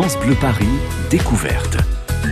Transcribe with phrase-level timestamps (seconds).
[0.00, 0.64] France Bleu Paris,
[1.10, 1.76] découverte.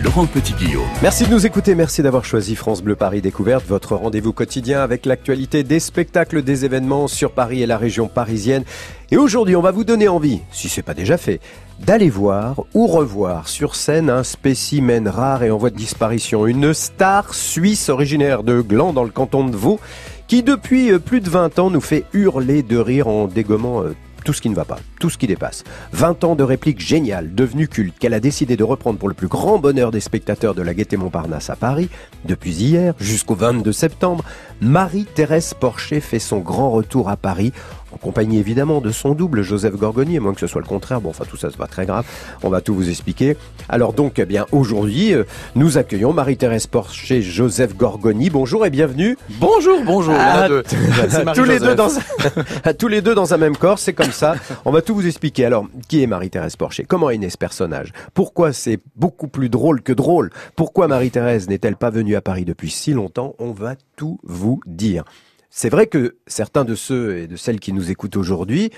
[0.03, 0.87] Laurent Petit-Guillaume.
[1.03, 5.05] Merci de nous écouter, merci d'avoir choisi France Bleu Paris Découverte, votre rendez-vous quotidien avec
[5.05, 8.63] l'actualité des spectacles, des événements sur Paris et la région parisienne.
[9.11, 11.41] Et aujourd'hui, on va vous donner envie, si c'est pas déjà fait,
[11.79, 16.73] d'aller voir ou revoir sur scène un spécimen rare et en voie de disparition, une
[16.73, 19.79] star suisse originaire de Gland dans le canton de Vaud,
[20.27, 23.93] qui depuis euh, plus de 20 ans nous fait hurler de rire en dégommant euh,
[24.23, 25.63] tout ce qui ne va pas, tout ce qui dépasse.
[25.93, 29.27] 20 ans de répliques géniales, devenues cultes, qu'elle a décidé de reprendre pour le plus
[29.27, 31.89] grand bonheur des spectateurs de la Gaîté Montparnasse à Paris,
[32.25, 34.23] depuis hier jusqu'au 22 septembre,
[34.61, 37.53] Marie-Thérèse Porcher fait son grand retour à Paris
[37.91, 41.01] en compagnie évidemment de son double Joseph Gorgoni, à moins que ce soit le contraire.
[41.01, 42.05] Bon, enfin tout ça, c'est pas très grave.
[42.43, 43.37] On va tout vous expliquer.
[43.67, 45.23] Alors donc, eh bien aujourd'hui, euh,
[45.55, 48.29] nous accueillons Marie-Thérèse Porcher, Joseph Gorgoni.
[48.29, 49.17] Bonjour et bienvenue.
[49.39, 50.15] Bonjour, bonjour.
[50.17, 50.63] Ah, deux.
[51.35, 52.01] tous les deux dans un,
[52.63, 54.35] à tous les deux dans un même corps, c'est comme ça.
[54.65, 55.45] On va tout vous expliquer.
[55.45, 57.91] Alors, qui est Marie-Thérèse Porcher Comment est né ce personnage?
[58.13, 60.29] Pourquoi c'est beaucoup plus drôle que drôle?
[60.55, 63.35] Pourquoi Marie-Thérèse n'est-elle pas venue à Paris depuis si longtemps?
[63.39, 65.03] On va tout vous dire.
[65.49, 68.71] C'est vrai que certains de ceux et de celles qui nous écoutent aujourd'hui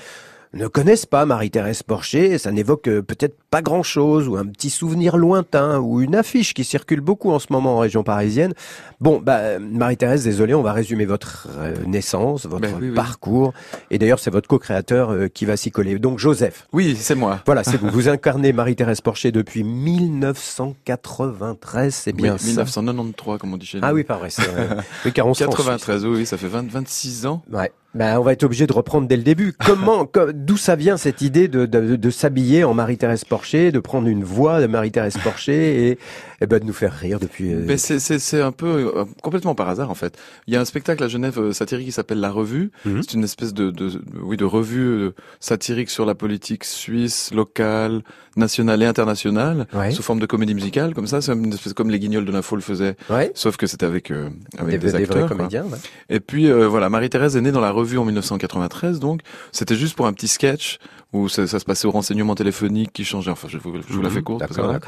[0.54, 5.16] ne connaissent pas Marie-Thérèse Porcher, ça n'évoque euh, peut-être pas grand-chose, ou un petit souvenir
[5.18, 8.54] lointain, ou une affiche qui circule beaucoup en ce moment en région parisienne.
[9.00, 12.96] Bon, bah, Marie-Thérèse, désolé, on va résumer votre euh, naissance, votre Ben oui, oui.
[12.96, 13.54] parcours,
[13.92, 15.98] et d'ailleurs c'est votre co-créateur euh, qui va s'y coller.
[16.00, 17.40] Donc Joseph, Oui, c'est moi.
[17.46, 17.90] voilà, c'est vous.
[17.90, 23.80] Vous incarnez Marie-Thérèse Porcher depuis 1993, c'est bien Oui, ça 1993, comme on dit chez
[23.80, 23.86] nous.
[23.88, 24.68] Ah oui, pas vrai, c'est vrai.
[25.06, 27.42] Oui, car on se rend 93, oui, oui, ça fait 20, 26 ans.
[27.52, 27.72] Ouais.
[27.94, 29.54] Ben, on va être obligé de reprendre dès le début.
[29.66, 33.80] Comment, co- d'où ça vient cette idée de, de, de s'habiller en Marie-Thérèse Porcher, de
[33.80, 36.00] prendre une voix de Marie-Thérèse Porcher et,
[36.40, 37.54] et ben, de nous faire rire depuis.
[37.54, 40.18] euh, Ben, c'est, c'est, c'est un peu euh, complètement par hasard en fait.
[40.48, 42.72] Il y a un spectacle à Genève euh, satirique qui s'appelle La Revue.
[42.86, 43.02] Mhm.
[43.04, 48.04] C'est une espèce de, de, oui, de revue euh, satirique sur la politique suisse, locale,
[48.36, 49.92] nationale et internationale, Ouais.
[49.92, 50.94] sous forme de comédie musicale.
[50.94, 53.32] Comme ça, c'est une espèce comme les Guignols de l'info le faisaient, Ouais.
[53.36, 55.28] sauf que c'était avec euh, avec Des, des, des acteurs.
[55.28, 55.38] quoi.
[55.38, 55.64] comédiens.
[55.66, 55.78] ouais.
[56.10, 59.96] Et puis euh, voilà, Marie-Thérèse est née dans la revue en 1993, donc c'était juste
[59.96, 60.78] pour un petit sketch
[61.14, 63.32] où ça, ça se passait au renseignement téléphonique qui changeait.
[63.32, 64.40] Enfin, je vous, je vous la fais courte.
[64.40, 64.80] parce que voilà.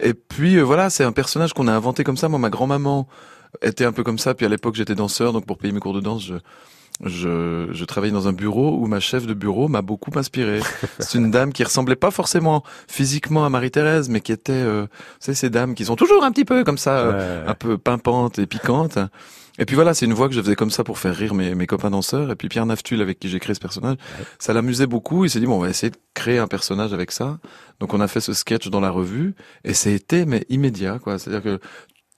[0.00, 2.28] Et puis euh, voilà, c'est un personnage qu'on a inventé comme ça.
[2.28, 3.08] Moi, ma grand-maman
[3.62, 4.34] était un peu comme ça.
[4.34, 6.34] Puis à l'époque, j'étais danseur, donc pour payer mes cours de danse, je
[7.04, 10.60] je, je travaillais dans un bureau où ma chef de bureau m'a beaucoup inspiré.
[10.98, 15.16] C'est une dame qui ressemblait pas forcément physiquement à Marie-Thérèse, mais qui était, euh, vous
[15.20, 17.50] savez, ces dames qui sont toujours un petit peu comme ça, euh, Ouais.
[17.50, 18.98] un peu pimpantes et piquantes.
[19.58, 21.54] Et puis voilà, c'est une voix que je faisais comme ça pour faire rire mes,
[21.54, 22.30] mes copains danseurs.
[22.30, 23.96] Et puis Pierre Naftul, avec qui j'ai créé ce personnage,
[24.38, 25.24] ça l'amusait beaucoup.
[25.24, 27.38] Il s'est dit, bon, on va essayer de créer un personnage avec ça.
[27.80, 31.18] Donc on a fait ce sketch dans la revue, et c'était, mais immédiat, quoi.
[31.18, 31.60] C'est-à-dire que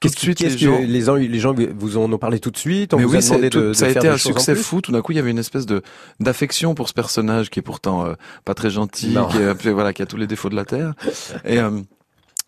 [0.01, 0.79] tout Qu'est-ce de suite, les gens...
[0.79, 3.19] les gens, les gens vous en ont parlé tout de suite On Mais vous oui,
[3.19, 4.81] a demandé tout- de, de ça a été un succès fou.
[4.81, 5.83] Tout d'un coup, il y avait une espèce de
[6.21, 8.15] d'affection pour ce personnage qui est pourtant euh,
[8.45, 10.95] pas très gentil, qui, est, voilà, qui a tous les défauts de la terre.
[11.45, 11.71] Et euh,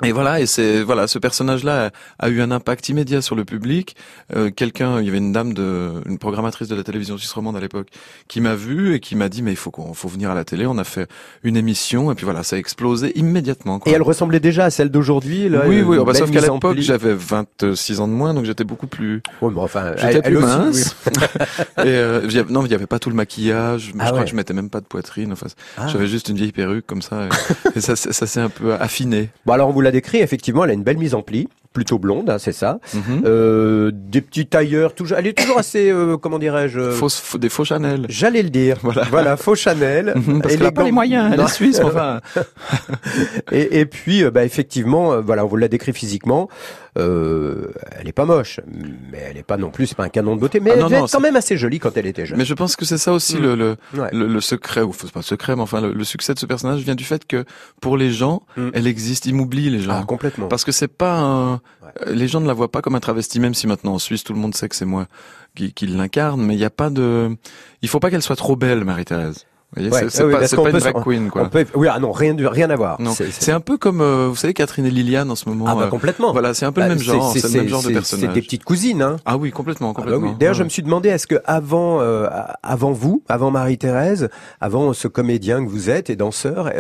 [0.03, 3.45] et voilà, et c'est voilà, ce personnage-là a, a eu un impact immédiat sur le
[3.45, 3.97] public.
[4.35, 7.57] Euh, Quelqu'un, il y avait une dame de, une programmatrice de la télévision suisse romande
[7.57, 7.89] à l'époque,
[8.29, 10.45] qui m'a vu et qui m'a dit mais il faut qu'on, faut venir à la
[10.45, 10.67] télé.
[10.67, 11.07] On a fait
[11.43, 13.79] une émission et puis voilà, ça a explosé immédiatement.
[13.79, 13.91] Quoi.
[13.93, 17.15] Et elle ressemblait déjà à celle d'aujourd'hui oui, oui, oh, bah, sauf qu'à l'époque j'avais
[17.15, 20.47] 26 ans de moins, donc j'étais beaucoup plus, Ouais, mais enfin, J'étais elle- plus aussi,
[20.47, 20.97] mince.
[21.79, 23.89] et euh, non, il y avait pas tout le maquillage.
[23.89, 24.25] je Ah crois ouais.
[24.25, 25.33] que je mettais même pas de poitrine.
[25.33, 25.47] Enfin,
[25.77, 25.87] Ah.
[25.89, 27.27] j'avais juste une vieille perruque comme ça.
[27.75, 29.31] Et, et ça, c'est- ça s'est un peu affiné.
[29.47, 31.99] Bon alors on vous l'a décrit, effectivement, elle a une belle mise en pli, plutôt
[31.99, 32.81] blonde, hein, c'est ça.
[32.95, 33.23] Mhm.
[33.25, 37.65] Euh, des petits tailleurs, toujours, elle est toujours assez, euh, comment dirais-je euh, des faux
[37.65, 38.07] Chanel.
[38.09, 38.79] J'allais le dire.
[39.11, 40.15] Voilà, faux Chanel.
[40.21, 41.31] Mhm, Parce qu'elle a pas les moyens.
[41.33, 42.21] Elle est suisse, enfin.
[43.53, 46.49] Et, et puis, euh, bah, effectivement, euh, voilà, on vous l'a décrit physiquement.
[46.99, 48.59] Euh, elle est pas moche,
[49.13, 50.81] mais elle est pas non plus, c'est pas un canon de beauté, mais Ah, elle
[50.81, 52.37] non, devait non, être quand même assez jolie quand elle était jeune.
[52.37, 53.43] Mais je pense que c'est ça aussi Mm.
[53.43, 54.09] le, le, Ouais.
[54.13, 56.47] le, le secret, ou c'est pas le secret, mais enfin le, le succès de ce
[56.47, 57.45] personnage vient du fait que
[57.81, 58.71] pour les gens, Mm.
[58.75, 60.01] elle existe, ils m'oublient les gens.
[60.01, 60.49] Ah, complètement.
[60.49, 61.60] Parce que c'est pas un...
[61.83, 61.89] Ouais.
[62.09, 64.25] euh, Les gens ne la voient pas comme un travesti, même si maintenant en Suisse
[64.25, 65.07] tout le monde sait que c'est moi
[65.55, 67.37] qui, qui l'incarne, mais il n'y a pas de...
[67.83, 69.47] Il faut pas qu'elle soit trop belle, Marie-Thérèse.
[69.77, 71.49] Ouais, c'est ah oui, pas, pas une peut drag queen, quoi.
[71.49, 72.99] Peut- Oui, ah non, rien, de, rien à voir.
[73.15, 75.67] C'est- un peu comme, euh, vous savez, Catherine et Liliane en ce moment.
[75.69, 76.33] Ah bah euh, complètement.
[76.33, 78.31] voilà, c'est un peu Bah, le même genre, c'est le même genre de personnage.
[78.31, 79.19] C'est tes petites cousines, hein.
[79.25, 80.31] Ah oui, complètement, Ah bah complètement.
[80.31, 80.35] oui.
[80.41, 82.29] D'ailleurs, Ouais, je me suis demandé, est-ce que avant, euh,
[82.65, 84.29] avant vous, avant Marie-Thérèse,
[84.61, 86.73] avant ce comédien que vous êtes et danseur,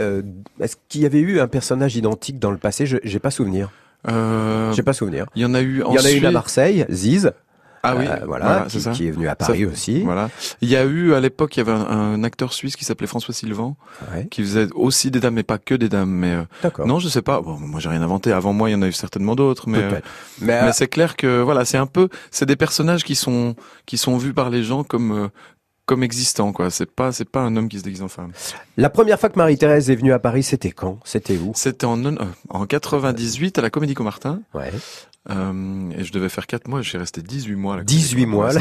[0.60, 2.86] est-ce qu'il y avait eu un personnage identique dans le passé?
[2.86, 3.70] Je J'ai pas souvenir.
[4.08, 5.26] Euh, J'ai pas souvenir.
[5.34, 7.32] il y en a eu Il y en a une à Marseille, Ziz,
[7.82, 8.90] Ah oui, euh, voilà, c'est qui, ça.
[8.92, 10.00] qui est venu à Paris aussi.
[10.04, 10.28] Voilà.
[10.60, 13.06] Il y a eu à l'époque, il y avait un, un acteur suisse qui s'appelait
[13.06, 13.74] François Sylvain,
[14.12, 16.10] Ouais, qui faisait aussi des dames, mais pas que des dames.
[16.10, 17.40] Mais euh, non, je sais pas.
[17.40, 18.32] Bon, moi, j'ai rien inventé.
[18.32, 19.78] Avant moi, il y en a eu certainement d'autres, mais.
[19.78, 19.90] euh.
[19.92, 23.54] Mais, Mais euh, c'est clair que voilà, c'est un peu, c'est des personnages qui sont
[23.86, 25.28] qui sont vus par les gens comme euh,
[25.90, 26.70] comme existant, quoi.
[26.70, 28.30] C'est pas, c'est pas un homme qui se déguise en femme.
[28.76, 31.00] La première fois que Marie-Thérèse est venue à Paris, c'était quand?
[31.04, 31.50] C'était où?
[31.56, 32.14] C'était en, euh,
[32.48, 34.40] en 98 à la Comédie Comartin.
[34.54, 34.70] Ouais.
[35.28, 37.74] Euh, et je devais faire 4 mois, suis resté 18 mois.
[37.74, 38.60] à la 18 Comédie mois, là.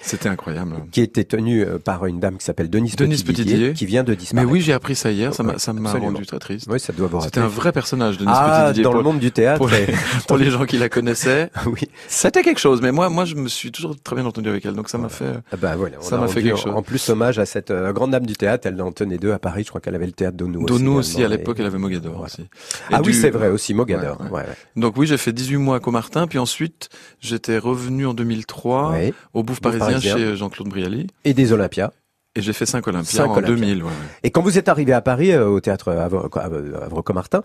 [0.00, 0.76] C'était- incroyable.
[0.92, 4.10] Qui était tenue euh, par une dame qui s'appelle Denise, Denise Petitdidier, qui vient de
[4.10, 4.50] Mais disparaître.
[4.52, 5.54] oui, j'ai appris ça hier, ça m'a,
[5.92, 6.66] rendu très triste.
[6.70, 8.84] Oui, ça doit vous C'était un vrai personnage, Denise Ah, Petitdidier.
[8.84, 9.56] dans pour, le monde du théâtre.
[9.58, 9.86] pour les,
[10.28, 11.50] pour les gens qui la connaissaient.
[11.66, 11.88] oui.
[12.06, 14.74] C'était quelque chose, mais moi, moi, je me suis toujours très bien entendu avec elle,
[14.74, 15.32] donc ça m'a fait.
[15.52, 16.74] Ah bah voilà, Ça a m'a fait quelque en- chose.
[16.74, 18.66] En plus, hommage à cette euh, grande dame du théâtre.
[18.68, 19.62] Elle en tenait deux à Paris.
[19.64, 20.66] Je crois qu'elle avait le théâtre d'Onou.
[20.66, 22.44] Donou aussi, à l'époque, elle avait Mogador aussi.
[22.92, 24.18] Ah oui, c'est vrai aussi, Mogador.
[24.76, 25.80] Donc oui, j'ai fait 18 mois à
[26.28, 26.88] Puis ensuite,
[27.20, 29.14] j'étais revenu en 2003 Ouais.
[29.32, 30.16] au Bouffe parisien, parisien.
[30.16, 31.90] chez Jean-Claude Brialy, Et des Olympias.
[32.36, 33.56] et j'ai fait 5 Olympiades Cinq en Olympiades.
[33.58, 33.76] 2000.
[33.84, 33.94] ouais, ouais.
[34.24, 37.42] Et quand vous êtes arrivé à Paris, euh, au théâtre Havre- Havre- Havre-Comartin,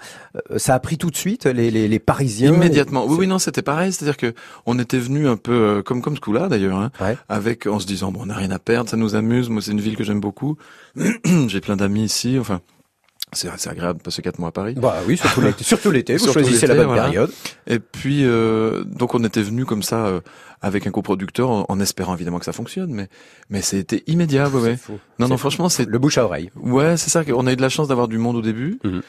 [0.51, 2.53] euh, ça a pris tout de suite les, les, les Parisiens?
[2.53, 3.05] Immédiatement.
[3.07, 3.93] Oui, oui, non, c'était pareil.
[3.93, 4.33] C'est-à-dire que
[4.65, 7.17] on était venu un peu euh, comme comme ce coup-là d'ailleurs, hein, Ouais.
[7.29, 9.49] avec en se disant bon, on n'a rien à perdre, ça nous amuse.
[9.49, 10.57] Moi, c'est une ville que j'aime beaucoup.
[11.47, 12.37] j'ai plein d'amis ici.
[12.39, 12.61] Enfin,
[13.33, 14.75] c'est c'est agréable de passer quatre mois à Paris.
[14.77, 15.63] Bah oui, surtout l'été.
[15.63, 16.13] Surtout l'été.
[16.13, 17.03] Vous Surtout choisissez la bonne voilà.
[17.03, 17.31] période.
[17.67, 20.21] Et puis euh, donc on était venu comme ça euh,
[20.61, 23.07] avec un coproducteur en, en espérant évidemment que ça fonctionne, mais
[23.49, 24.49] mais c'était immédiat.
[24.49, 24.99] Ouais, fou.
[25.19, 26.49] Non, non, franchement, c'est Le bouche à oreille.
[26.55, 27.23] Ouais, c'est ça.
[27.33, 28.79] On a eu de la chance d'avoir du monde au début.
[28.83, 29.01] Mhm.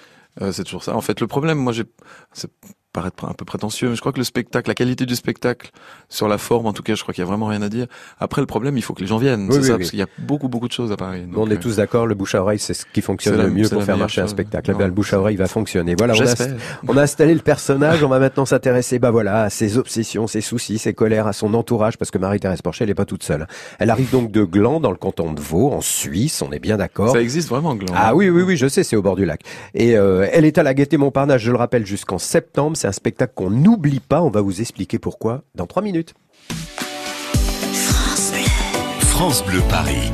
[0.43, 0.95] Euh, c'est toujours ça.
[0.95, 1.85] En fait, le problème, moi, j'ai,
[2.33, 2.51] c'est
[2.93, 5.71] paraître un peu prétentieux, mais je crois que le spectacle, la qualité du spectacle,
[6.09, 7.87] sur la forme, en tout cas, je crois qu'il y a vraiment rien à dire.
[8.19, 9.47] Après, le problème, il faut que les gens viennent.
[9.47, 9.79] Oui, c'est oui, ça, oui.
[9.79, 11.23] parce qu'il y a beaucoup, beaucoup de choses à Paris.
[11.29, 13.51] on Donc, est euh, tous d'accord, le bouche à oreille, c'est ce qui fonctionne le
[13.51, 14.73] mieux pour faire marcher un spectacle.
[14.73, 14.79] Non.
[14.79, 15.95] Ben, le bouche à oreille va fonctionner.
[15.97, 16.47] Voilà, on a,
[16.89, 20.41] on a installé le personnage, on va maintenant s'intéresser, bah voilà, à ses obsessions, ses
[20.41, 23.47] soucis, ses colères, à son entourage, parce que Marie-Thérèse Porcher, elle est pas toute seule.
[23.79, 26.77] Elle arrive donc de Gland, dans le canton de Vaud, en Suisse, on est bien
[26.77, 27.13] d'accord.
[27.13, 27.95] Ça existe vraiment, Gland.
[27.97, 29.43] Ah oui, oui, oui, je sais, c'est au bord du lac.
[29.75, 32.77] Et euh, elle est à la Gaîté Montparnasse, je le rappelle, jusqu'en septembre.
[32.81, 34.23] C'est un spectacle qu'on n'oublie pas.
[34.23, 36.15] On va vous expliquer pourquoi dans trois minutes.
[39.01, 40.11] France Bleu Paris.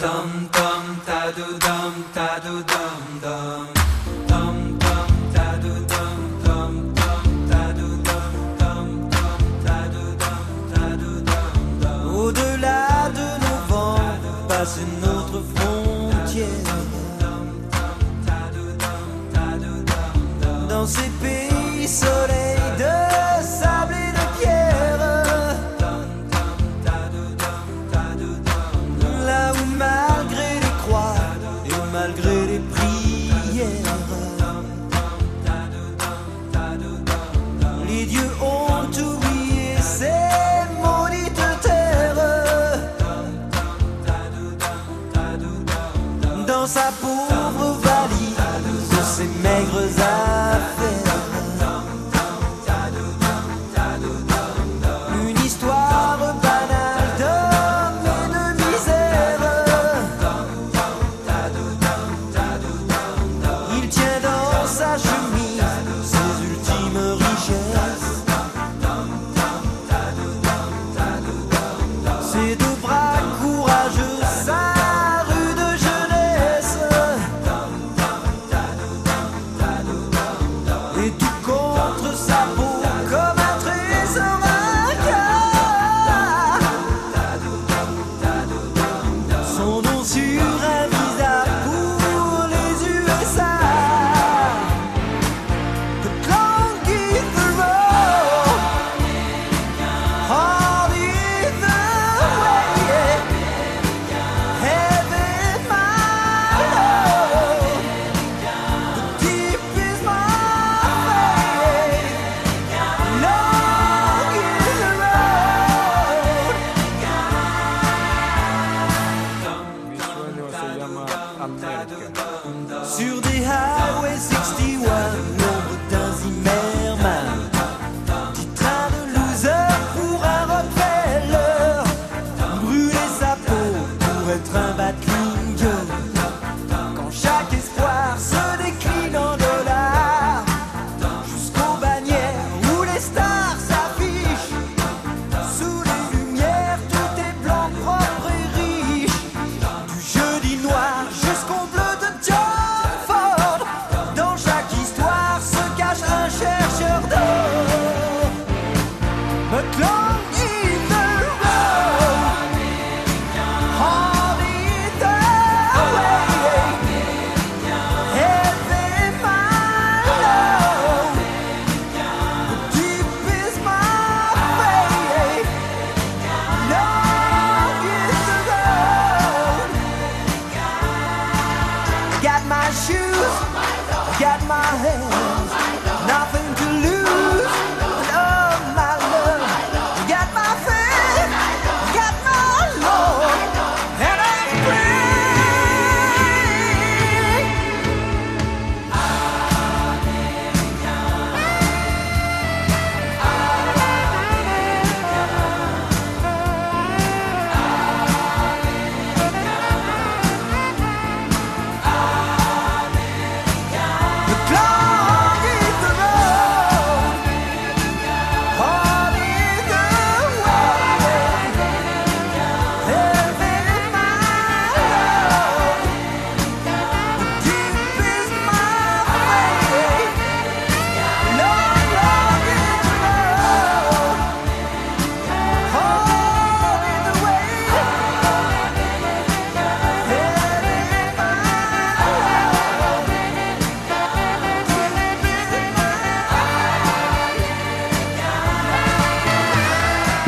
[0.00, 1.77] Dum dum ta do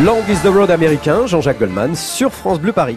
[0.04, 2.96] Long is the Road américain, Jean-Jacques Goldman, sur France Bleu Paris.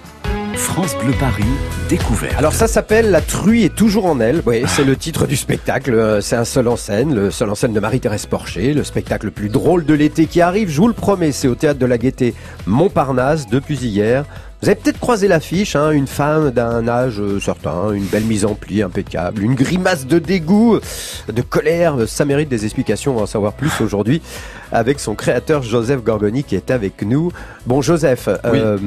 [0.55, 1.43] France Bleu Paris,
[1.89, 2.35] découverte.
[2.37, 4.41] Alors ça s'appelle La truie est toujours en elle.
[4.45, 5.93] Oui, c'est le titre du spectacle.
[5.93, 9.25] Euh, C'est un seul en scène, le seul en scène de Marie-Thérèse Porcher, le spectacle
[9.25, 10.69] le plus drôle de l'été qui arrive.
[10.69, 12.35] Je vous le promets, c'est au théâtre de la Gaîté
[12.67, 14.25] Montparnasse depuis hier.
[14.63, 18.45] Vous avez peut-être croisé l'affiche, hein, une femme d'un âge euh, certain, une belle mise
[18.45, 20.79] en pli impeccable, une grimace de dégoût,
[21.27, 21.97] de colère.
[22.07, 24.21] Ça mérite des explications, on va en savoir plus aujourd'hui
[24.71, 27.29] avec son créateur Joseph Gorgoni qui est avec nous.
[27.65, 28.77] Bon Joseph, euh,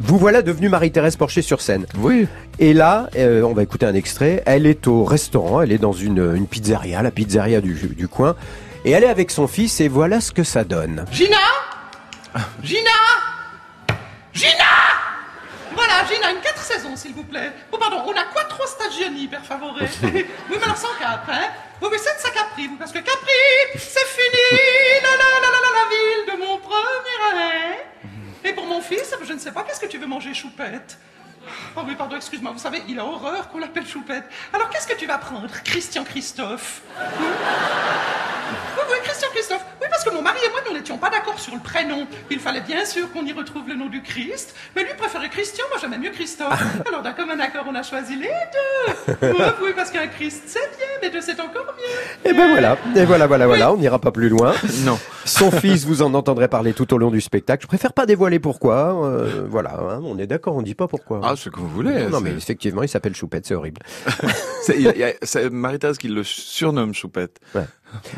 [0.00, 1.86] vous voilà devenu Marie-Thérèse Porcher sur scène.
[1.96, 2.28] Oui.
[2.58, 4.42] Et là, euh, on va écouter un extrait.
[4.44, 8.36] Elle est au restaurant, elle est dans une, une pizzeria, la pizzeria du, du coin.
[8.84, 11.06] Et elle est avec son fils et voilà ce que ça donne.
[11.10, 11.38] Gina
[12.62, 12.90] Gina
[14.34, 15.05] Gina
[15.76, 17.52] Voilà, Gina, une 4 saisons, s'il vous plaît.
[17.70, 21.48] Oh, pardon, on a quoi trois stagioni, per favore Oui, mais alors sans cap, hein?
[21.78, 23.32] Vous mais c'est Capri, vous, parce que Capri,
[23.74, 24.58] c'est fini
[25.02, 27.86] la, la, la, la, la, la ville de mon premier arrêt.
[28.42, 30.96] Et pour mon fils, je ne sais pas, qu'est-ce que tu veux manger, choupette?
[31.76, 34.24] Oh oui, pardon, excuse-moi, vous savez, il a horreur qu'on l'appelle choupette.
[34.54, 36.80] Alors qu'est-ce que tu vas prendre, Christian Christophe?
[37.20, 37.26] Oui,
[38.90, 39.64] oui, Christian Christophe.
[40.06, 42.06] Que mon mari et moi, nous n'étions pas d'accord sur le prénom.
[42.30, 44.54] Il fallait bien sûr qu'on y retrouve le nom du Christ.
[44.76, 46.62] Mais lui préférait Christian, moi j'aimais mieux Christophe.
[46.88, 49.14] Alors d'un commun accord, on a choisi les deux.
[49.22, 52.30] Oui, oui, parce qu'un Christ, c'est bien, mais deux, c'est encore mieux.
[52.30, 54.54] Et ben voilà, et voilà, voilà, voilà, on n'ira pas plus loin.
[54.84, 54.96] Non.
[55.24, 57.62] Son fils, vous en entendrez parler tout au long du spectacle.
[57.62, 59.04] Je préfère pas dévoiler pourquoi.
[59.06, 61.20] euh, voilà, hein, on est d'accord, on dit pas pourquoi.
[61.24, 62.06] Ah, ce que vous voulez.
[62.06, 63.82] non, mais effectivement, il s'appelle Choupette, c'est horrible.
[64.62, 67.40] C'est Marie-Thérèse qui le surnomme Choupette.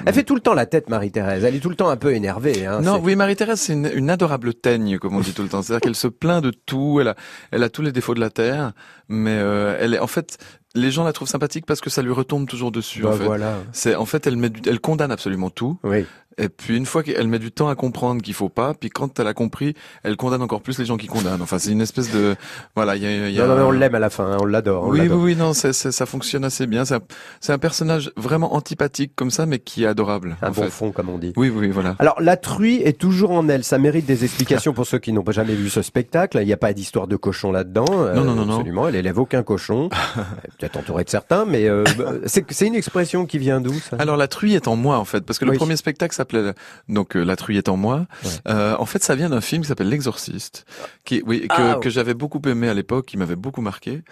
[0.07, 1.45] Elle fait tout le temps la tête, Marie-Thérèse.
[1.45, 2.67] Elle est tout le temps un peu énervée.
[2.67, 5.63] Hein, Non, oui, Marie-Thérèse, c'est une, une adorable teigne, comme on dit tout le temps.
[5.63, 7.15] C'est-à-dire qu'elle se plaint de tout, elle a,
[7.51, 8.73] elle a tous les défauts de la terre,
[9.09, 10.39] mais euh, elle est, en fait,
[10.75, 13.03] les gens la trouvent sympathique parce que ça lui retombe toujours dessus.
[13.03, 13.25] Bah en fait.
[13.25, 13.57] voilà.
[13.73, 15.79] C'est, en fait, elle met, du- elle condamne absolument tout.
[15.83, 16.05] Oui.
[16.39, 19.19] Et puis une fois qu'elle met du temps à comprendre qu'il faut pas, puis quand
[19.21, 21.43] elle a compris, elle condamne encore plus les gens qui condamnent.
[21.43, 22.37] Enfin, c'est une espèce de,
[22.77, 24.37] voilà, il y a, y a Non, non, mais on l'aime à la fin, hein,
[24.41, 24.87] on l'adore.
[24.89, 26.85] oui, oui, oui, non, c'est, c'est- ça fonctionne assez bien.
[26.85, 30.37] C'est un, personnage vraiment antipathique comme ça, mais qui est adorable.
[30.43, 30.71] Un en bon fait.
[30.71, 31.33] fond, comme on dit.
[31.37, 31.97] Oui, oui, voilà.
[31.99, 33.65] Alors, la truie est toujours en elle.
[33.65, 36.39] Ça mérite des explications pour ceux qui n'ont pas jamais vu ce spectacle.
[36.41, 37.85] Il n'y a pas d'histoire de cochon là-dedans.
[37.91, 38.55] Euh, Non, non, non, non.
[38.59, 38.89] Absolument.
[38.89, 39.89] Elle élève aucun cochon.
[39.89, 41.85] Est Peut-être entourée de certains, mais euh,
[42.27, 43.97] c'est c'est une expression qui vient d'où, ça?
[43.99, 46.53] Alors la truie est en moi en fait, parce que le premier spectacle s'appelait
[46.89, 48.07] donc euh, la truie est en moi.
[48.25, 48.31] Ouais.
[48.49, 50.65] Euh, en fait, ça vient d'un film qui s'appelle L'Exorciste,
[51.05, 54.03] qui oui que, Ah, que j'avais beaucoup aimé à l'époque, qui m'avait beaucoup marqué.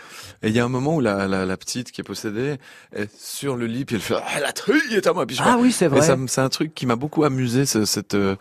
[0.42, 2.56] Et il y a un moment où la, la, la petite qui est possédée
[2.94, 5.26] est sur le lit puis elle fait ah, la truie est en moi.
[5.26, 6.02] Puis je Ah oui, c'est et vrai.
[6.02, 8.36] ça c'est un truc qui m'a beaucoup amusé, ce- cette euh,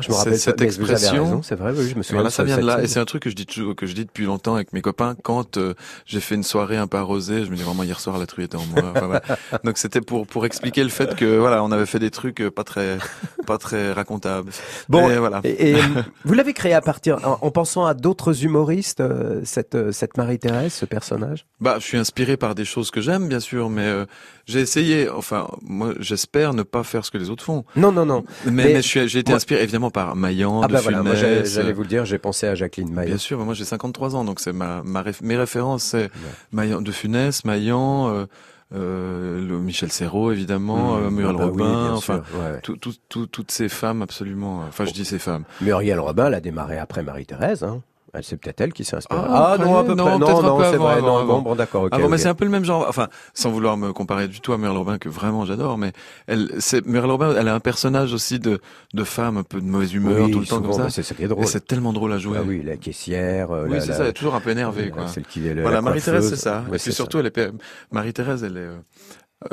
[0.00, 1.42] je me rappelle cette expression.
[1.42, 3.22] C'est vrai, oui, je me souviens voilà, ça vient de là, et c'est un truc
[3.22, 5.14] que je dis toujours, que je dis depuis longtemps avec mes copains.
[5.22, 5.74] Quand euh,
[6.06, 8.44] j'ai fait une soirée un peu arrosée, je me dis vraiment hier soir la truie
[8.44, 8.92] était en moi.
[8.94, 9.22] Enfin, voilà.
[9.64, 12.50] Donc c'était pour pour expliquer le fait que voilà, on avait fait des trucs euh,
[12.50, 12.98] pas très
[13.44, 14.50] pas très racontables.
[14.88, 15.40] Bon, Et voilà.
[15.44, 15.80] Et, et, euh,
[16.24, 20.72] vous l'avez créé à partir, en, en pensant à d'autres humoristes, euh, cette, cette Marie-Thérèse,
[20.72, 21.46] ce personnage?
[21.60, 24.06] Bah, je suis inspiré par des choses que j'aime, bien sûr, mais euh,
[24.46, 25.08] j'ai essayé.
[25.08, 27.64] Enfin, moi, j'espère ne pas faire ce que les autres font.
[27.76, 28.24] Non, non, non.
[28.46, 31.36] Mais, Mais- j'ai été moi- inspiré évidemment par Maillan, Ah de bah voilà, moi j'allais
[31.36, 33.08] Funès, j'allais vous le dire, j'ai pensé à Jacqueline Maillet.
[33.08, 36.10] Bien sûr, moi j'ai 53 ans, donc c'est ma, ma réf- mes références, c'est
[36.52, 38.26] Maillan, de Funès, Maillan, euh,
[38.74, 42.60] euh, le Michel Serrault évidemment, euh, Muriel Ah bah Robin, enfin ouais, ouais.
[42.62, 44.62] tout- tout- tout- toutes ces femmes absolument.
[44.62, 45.44] euh, Enfin, je dis ces femmes.
[45.60, 47.62] Muriel Robin, elle a démarré après Marie-Thérèse.
[47.62, 47.82] Hein.
[48.14, 49.20] Elle- C'est peut-être elle qui s'est inspirée.
[49.26, 50.18] Ah, non, à peu non, près.
[50.18, 50.94] Non, non, peu c'est vrai.
[50.94, 51.36] avant, non, avant.
[51.38, 51.90] bon, bon, d'accord, ok.
[51.92, 52.86] Ah bon, mais c'est un peu le même genre.
[52.88, 55.92] Enfin, sans vouloir me comparer du tout à Muriel Robin que vraiment j'adore, mais
[56.26, 58.60] elle, c'est Muriel Robin, elle a un personnage aussi de
[58.94, 60.90] de femme un peu de mauvaise humeur Oui, tout le temps comme bah, ça.
[60.90, 61.46] c'est ça qui est Et drôle.
[61.46, 62.38] c'est tellement drôle à jouer.
[62.40, 63.50] Ah oui, la caissière.
[63.50, 65.08] euh, Oui, la- c'est la- ça, elle est toujours un peu énervée, quoi.
[65.08, 66.60] Celle qui est le- Voilà, Marie-Thérèse, c'est ça.
[66.70, 66.92] Ouais, et puis ça.
[66.92, 67.50] surtout, elle est,
[67.92, 68.76] Marie-Thérèse, elle est, euh,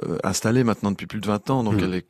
[0.08, 1.84] euh, installée maintenant depuis plus de 20 ans, donc Mm.
[1.84, 2.06] elle est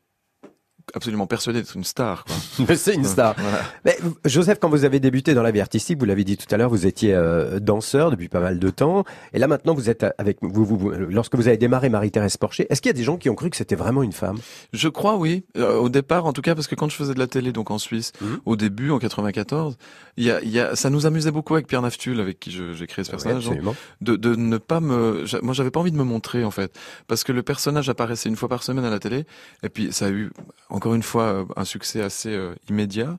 [0.94, 2.26] absolument persuadée d'être une star.
[2.68, 3.36] Mais c'est une star.
[3.38, 3.60] Voilà.
[3.86, 6.58] Mais, Joseph, quand vous avez débuté dans la vie artistique, vous l'avez dit tout à
[6.58, 9.04] l'heure, vous étiez euh, danseur depuis pas mal de temps.
[9.34, 12.68] Et là maintenant, vous êtes avec vous, vous, vous- lorsque vous avez démarré Marie-Thérèse Porcher,
[12.70, 14.38] est-ce qu'il y a des gens qui ont cru que c'était vraiment une femme?
[14.74, 15.46] Je crois, oui.
[15.58, 17.72] Euh, au départ, en tout cas, parce que quand je faisais de la télé, donc
[17.72, 18.40] en Suisse, Mhm.
[18.46, 19.78] au début, en 94,
[20.18, 22.52] il y a, il y a, ça nous amusait beaucoup avec Pierre Naftul, avec qui
[22.52, 23.44] j'ai créé ce personnage.
[23.46, 23.76] donc, Absolument.
[24.02, 26.76] de, de ne pas me moi j'avais pas envie de me montrer en fait
[27.08, 29.26] parce que le personnage apparaissait une fois par semaine à la télé
[29.64, 30.32] et puis ça a eu
[30.72, 33.18] encore une fois euh, un succès assez euh, immédiat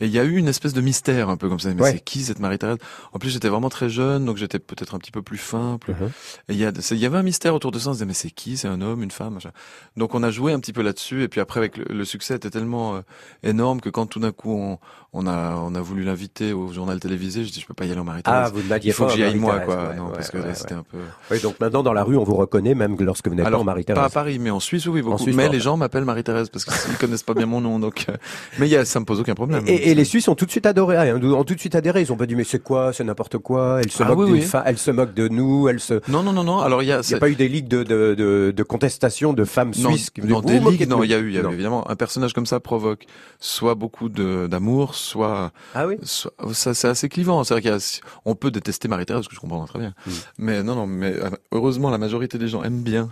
[0.00, 1.92] et il y a eu une espèce de mystère un peu comme ça mais Ouais.
[1.92, 2.78] c'est qui cette Marie-Thérèse
[3.12, 5.92] en plus j'étais vraiment très jeune donc j'étais peut-être un petit peu plus fin plus...
[5.92, 6.06] Mhm.
[6.48, 7.96] et il y a c'est- il y avait un mystère autour de ça on se
[7.98, 8.56] disait mais c'est qui?
[8.56, 9.50] C'est un homme une femme machin.
[9.96, 12.34] donc on a joué un petit peu là-dessus et puis après avec le, le succès
[12.36, 13.00] était tellement euh,
[13.42, 14.78] énorme que quand tout d'un coup on,
[15.12, 17.90] on a on a voulu l'inviter au journal télévisé je dis je peux pas y
[17.90, 19.88] aller en Marie-Thérèse Ah, vous ne il faut pas que j'y aille moi, Marie-Thérèse, quoi.
[19.90, 20.98] ouais, non, ouais, parce que là, c'était un peu.
[21.30, 23.54] Oui, donc maintenant dans la rue, on vous reconnaît même lorsque vous n'êtes pas en
[23.54, 24.12] Alors, pas à Marie-Thérèse.
[24.12, 25.18] Paris, mais en Suisse, oui, beaucoup.
[25.22, 28.06] Suisse, mais les gens m'appellent Marie-Thérèse parce qu'ils connaissent pas bien mon nom, donc.
[28.08, 28.16] euh,
[28.58, 29.64] Mais ça me pose aucun problème.
[29.66, 32.00] Et, et les Suisses ont tout de suite adoré, hein, ont tout de suite adhéré.
[32.02, 33.80] Ils ont pas dit mais c'est quoi, c'est n'importe quoi?
[33.82, 34.40] Elle se Ah moque oui, d'une oui.
[34.42, 36.00] fa- elle se moque de nous, elle se.
[36.10, 36.58] Non, non, non, non.
[36.60, 37.02] Alors il y a.
[37.18, 40.40] Pas eu des ligues de, de, de, de contestation de femmes Non, suisses qui non,
[40.40, 41.50] des ligues, non, il y a eu, il y a eu Non.
[41.50, 43.06] évidemment un personnage comme ça provoque
[43.40, 45.96] soit beaucoup d'amour, soit, Ah oui.
[46.02, 47.42] soit ça c'est assez clivant.
[47.44, 49.94] C'est vrai qu'il y a, on peut détester Marie-Thérèse, ce que je comprends très bien.
[50.06, 50.10] Mm.
[50.38, 53.10] Mais non, non, mais euh, heureusement la majorité des gens aiment bien.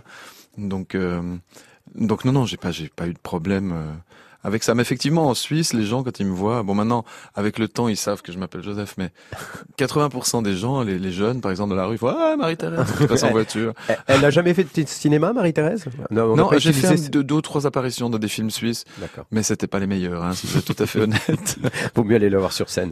[0.57, 1.21] Donc, euh,
[1.95, 3.71] donc non, non, j'ai pas, j'ai pas eu de problème.
[3.73, 3.91] euh,
[4.43, 7.03] avec ça, mais effectivement, en Suisse, les gens, quand ils me voient, bon, maintenant,
[7.35, 9.11] avec le temps, ils savent que je m'appelle Joseph, mais
[9.77, 12.85] 80% des gens, les, les jeunes, par exemple, de la rue, ils font Ah, Marie-Thérèse,
[12.97, 13.73] qui passe en voiture.
[14.07, 15.85] Elle- n'a jamais fait de cinéma, Marie-Thérèse?
[16.11, 19.25] Non, Non, j'ai fait un- deux, deux ou trois apparitions dans des films suisses, D'accord.
[19.31, 21.57] mais c'était pas les meilleurs, hein, si je suis tout à fait honnête.
[21.95, 22.91] Vaut mieux aller le voir sur scène.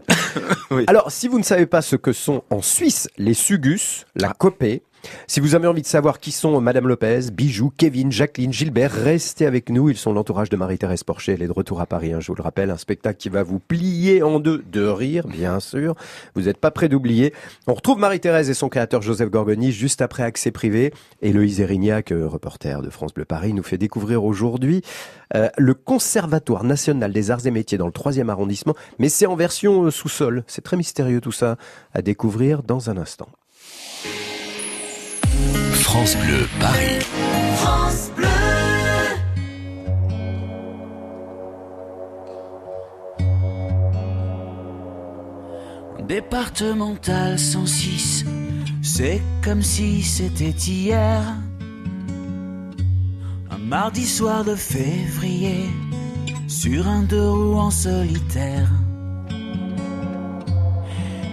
[0.72, 0.84] Oui.
[0.88, 4.84] Alors, si vous ne savez pas ce que sont en Suisse les Sugus, la copée,
[5.28, 9.46] si vous avez envie de savoir qui sont Madame Lopez, Bijou, Kevin, Jacqueline, Gilbert, restez
[9.46, 9.90] avec nous.
[9.90, 11.34] Ils sont l'entourage de Marie-Thérèse Porcher.
[11.34, 12.72] Elle est de retour à Paris, hein, je vous le rappelle.
[12.72, 15.96] Un spectacle qui va vous plier en deux de rire, bien sûr.
[16.36, 17.34] Vous n'êtes pas prêt d'oublier.
[17.68, 20.94] On retrouve Marie-Thérèse et son créateur Joseph Gorgoni juste après Accès Privé.
[21.22, 24.82] Et Loïs Erignac, euh, reporter de France Bleu Paris, nous fait découvrir aujourd'hui
[25.36, 28.76] euh, le Conservatoire national des arts et métiers dans le troisième arrondissement.
[29.00, 30.44] Mais c'est en version euh, sous-sol.
[30.48, 31.58] C'est très mystérieux tout ça
[31.94, 33.28] à découvrir dans un instant.
[35.96, 37.00] France Bleu Paris.
[37.56, 38.28] France Bleu.
[46.06, 48.26] Départemental 106,
[48.82, 51.22] c'est comme si c'était hier.
[53.50, 55.70] Un mardi soir de février,
[56.50, 58.68] sur un deux roues en solitaire.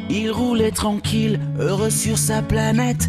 [0.08, 3.08] Il roulait tranquille, heureux sur sa planète,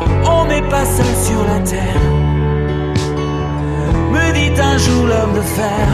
[0.00, 2.02] On n'est pas seul sur la terre,
[4.12, 5.88] me dit un jour l'homme de fer.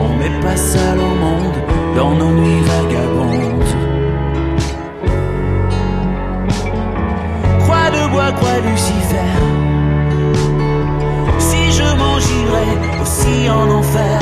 [0.00, 1.56] On n'est pas seul au monde
[1.96, 3.74] dans nos nuits vagabondes.
[7.60, 9.32] Croix de bois, croix Lucifer.
[11.38, 14.20] Si je m'en girais aussi en enfer,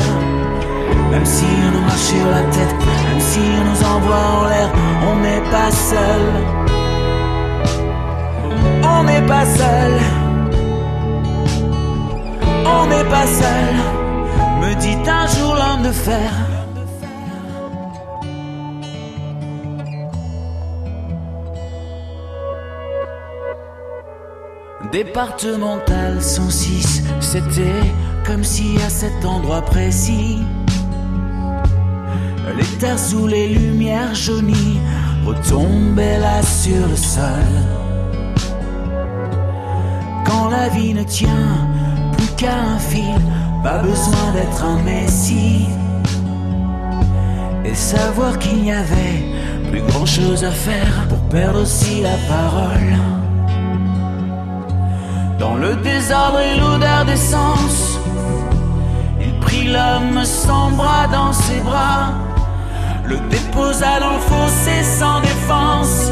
[1.10, 2.74] même si on nous marche sur la tête,
[3.08, 4.70] même si on nous envoie en l'air,
[5.10, 6.59] on n'est pas seul.
[9.00, 9.92] On n'est pas seul.
[12.66, 13.74] On n'est pas seul,
[14.60, 16.30] me dit un jour l'homme de fer.
[24.92, 27.64] Départemental 106, c'était
[28.26, 30.40] comme si à cet endroit précis,
[32.54, 34.78] les terres sous les lumières jaunies
[35.24, 37.79] retombaient là sur le sol.
[40.50, 41.68] La vie ne tient
[42.16, 43.20] plus qu'à un fil,
[43.62, 45.68] pas besoin d'être un messie.
[47.64, 49.22] Et savoir qu'il n'y avait
[49.70, 52.96] plus grand chose à faire pour perdre aussi la parole.
[55.38, 58.00] Dans le désordre et l'odeur d'essence,
[59.20, 62.12] il prit l'homme sans bras dans ses bras,
[63.04, 66.10] le déposa dans le fossé sans défense,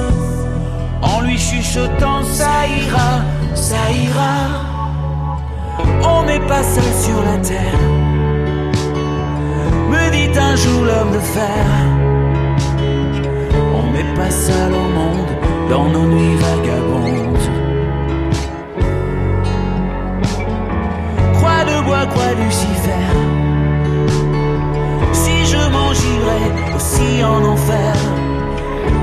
[1.02, 3.22] en lui chuchotant ça ira,
[3.62, 4.36] ça ira.
[6.02, 7.80] On n'est pas seul sur la terre.
[9.90, 11.66] Me dit un jour l'homme de fer.
[13.74, 15.32] On n'est pas seul au monde
[15.70, 17.48] dans nos nuits vagabondes.
[21.34, 23.08] Croix de bois, croix Lucifer.
[25.12, 28.17] Si je m'engirais aussi en enfer.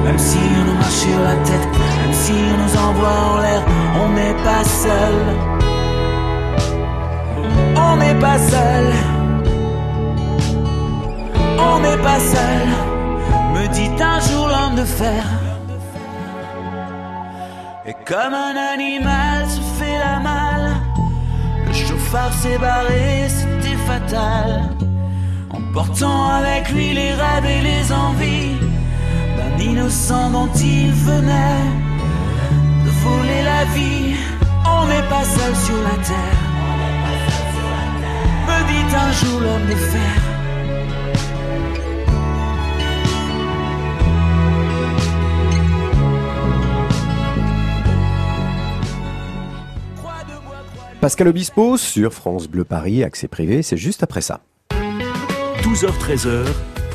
[0.05, 1.67] Même si on nous marche sur la tête,
[2.01, 3.63] même si on nous envoie en l'air,
[4.03, 5.15] on n'est pas seul.
[7.75, 8.85] On n'est pas seul.
[11.57, 12.67] On n'est pas seul.
[13.55, 15.23] Me dit un jour l'homme de fer.
[17.87, 20.71] Et comme un animal se fait la malle,
[21.67, 24.69] le chauffard s'est barré, c'était fatal.
[25.49, 28.64] Emportant avec lui les rêves et les envies
[29.65, 31.63] innocent dont il venait
[32.86, 34.15] de voler la vie.
[34.65, 36.41] On n'est pas seul sur la terre.
[38.47, 40.21] Me dit un jour l'homme de fer.
[49.97, 54.04] Croix de bois, croix de- Pascal Obispo sur France Bleu Paris, accès privé, c'est juste
[54.04, 54.41] après ça.
[55.63, 56.45] 12h-13h,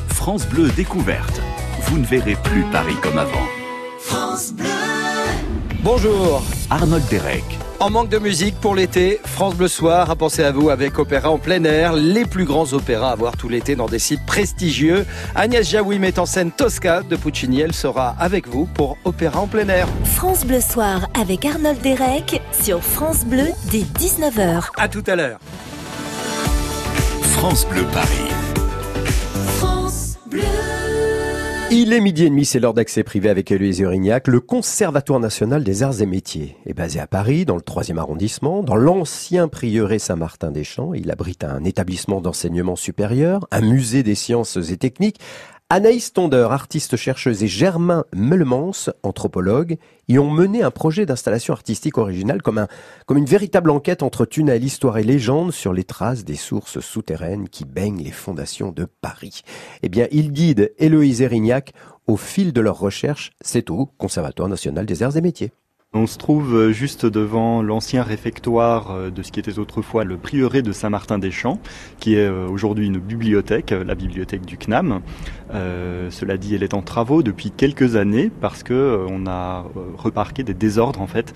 [0.08, 1.40] France Bleu découverte.
[1.82, 3.46] Vous ne verrez plus Paris comme avant.
[5.82, 6.42] Bonjour.
[6.68, 7.44] Arnold Derek.
[7.80, 11.30] En manque de musique pour l'été, France Bleu Soir a pensé à vous avec Opéra
[11.30, 15.06] en plein air, les plus grands opéras à voir tout l'été dans des sites prestigieux.
[15.34, 17.60] Agnès Jaoui met en scène Tosca de Puccini.
[17.60, 19.88] Elle sera avec vous pour Opéra en plein air.
[20.04, 24.68] France Bleu Soir avec Arnold Derek sur France Bleu dès 19h.
[24.76, 25.38] À tout à l'heure.
[27.22, 28.39] France Bleu Paris.
[31.72, 34.26] Il est midi et demi, c'est l'heure d'accès privé avec Héloïse Urignac.
[34.26, 38.64] Le Conservatoire national des arts et métiers est basé à Paris, dans le 3e arrondissement,
[38.64, 40.94] dans l'ancien prieuré Saint-Martin-des-Champs.
[40.94, 45.20] Il abrite un établissement d'enseignement supérieur, un musée des sciences et techniques.
[45.72, 49.78] Anaïs Tondeur, artiste chercheuse, et Germain Meulemans, anthropologue,
[50.08, 52.66] y ont mené un projet d'installation artistique originale comme
[53.16, 57.64] une véritable enquête entre tunnels, histoire et légende sur les traces des sources souterraines qui
[57.64, 59.42] baignent les fondations de Paris.
[59.84, 61.72] Eh bien, ils guident Héloïse Erignac
[62.08, 63.30] au fil de leurs recherches.
[63.40, 65.52] C'est au Conservatoire national des arts et métiers.
[65.92, 70.16] On se trouve euh, juste devant l'ancien réfectoire euh, de ce qui était autrefois le
[70.18, 71.58] prieuré de Saint-Martin-des-Champs,
[71.98, 75.00] qui est euh, aujourd'hui une bibliothèque, la bibliothèque du CNAM.
[75.50, 79.66] Cela dit, elle est en travaux depuis quelques années parce que euh, on a
[79.98, 81.34] remarqué des désordres en fait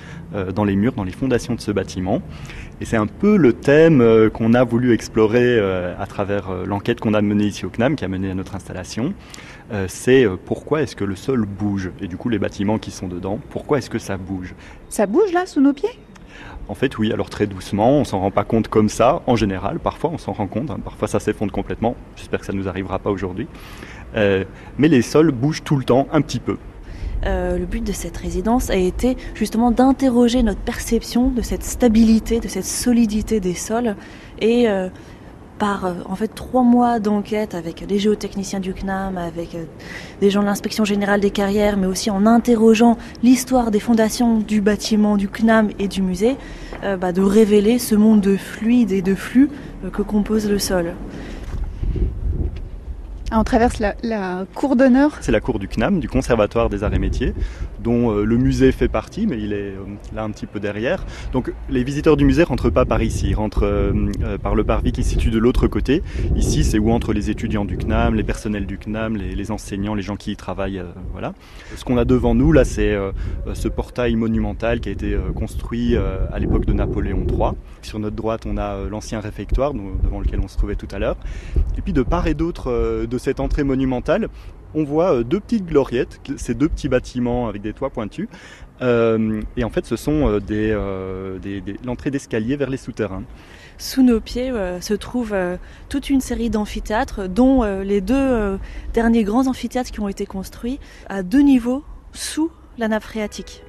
[0.54, 2.22] dans les murs, dans les fondations de ce bâtiment.
[2.80, 7.22] Et c'est un peu le thème qu'on a voulu explorer à travers l'enquête qu'on a
[7.22, 9.14] menée ici au CNAM, qui a mené à notre installation.
[9.72, 12.90] Euh, c'est euh, pourquoi est-ce que le sol bouge et du coup les bâtiments qui
[12.90, 14.54] sont dedans, pourquoi est-ce que ça bouge
[14.90, 15.98] Ça bouge là sous nos pieds?
[16.68, 19.78] En fait, oui, alors très doucement, on s'en rend pas compte comme ça, en général,
[19.78, 22.98] parfois on s'en rend compte, hein, parfois ça s'effondre complètement, j'espère que ça nous arrivera
[22.98, 23.46] pas aujourd'hui.
[24.16, 24.44] Euh,
[24.78, 26.56] mais les sols bougent tout le temps, un petit peu.
[27.26, 32.40] Euh, le but de cette résidence a été justement d'interroger notre perception de cette stabilité,
[32.40, 33.96] de cette solidité des sols.
[34.40, 34.88] Et euh,
[35.64, 39.64] par euh, en fait trois mois d'enquête avec des géotechniciens du CNAM, avec euh,
[40.20, 44.60] des gens de l'inspection générale des carrières, mais aussi en interrogeant l'histoire des fondations du
[44.60, 46.36] bâtiment du CNAM et du musée,
[46.82, 49.48] euh, bah, de révéler ce monde de fluide et de flux
[49.86, 50.92] euh, que compose le sol.
[53.30, 55.16] Ah, On traverse la, la cour d'honneur.
[55.22, 57.32] C'est la cour du CNAM, du Conservatoire des Arts et Métiers,
[57.84, 61.04] dont euh, le musée fait partie, mais il est euh, là un petit peu derrière.
[61.32, 64.90] Donc les visiteurs du musée rentrent pas par ici, ils rentrent euh, par le parvis
[64.90, 66.02] qui se situe de l'autre côté.
[66.34, 70.02] Ici, c'est où entrent les étudiants du CNAM, les personnels du CNAM, les, enseignants, les
[70.02, 70.82] gens qui y travaillent.
[71.12, 71.34] voilà.
[71.76, 72.96] Ce qu'on a devant nous, là, c'est
[73.52, 77.50] ce portail monumental qui a été construit à l'époque de Napoléon III.
[77.82, 81.16] Sur notre droite, on a l'ancien réfectoire devant lequel on se trouvait tout à l'heure.
[81.76, 84.28] Et puis de part et d'autre de cette entrée monumentale,
[84.74, 88.28] on voit euh, deux petites gloriettes, ces deux petits bâtiments avec des toits pointus.
[88.82, 91.38] Euh, et en fait, ce sont euh,
[91.84, 93.22] l'entrée d'escalier vers les souterrains.
[93.78, 95.34] Sous nos pieds se trouve
[95.88, 98.56] toute une série d'amphithéâtres, dont les deux
[98.92, 101.82] derniers grands amphithéâtres qui ont été construits à deux niveaux
[102.12, 103.64] sous la nappe phréatique.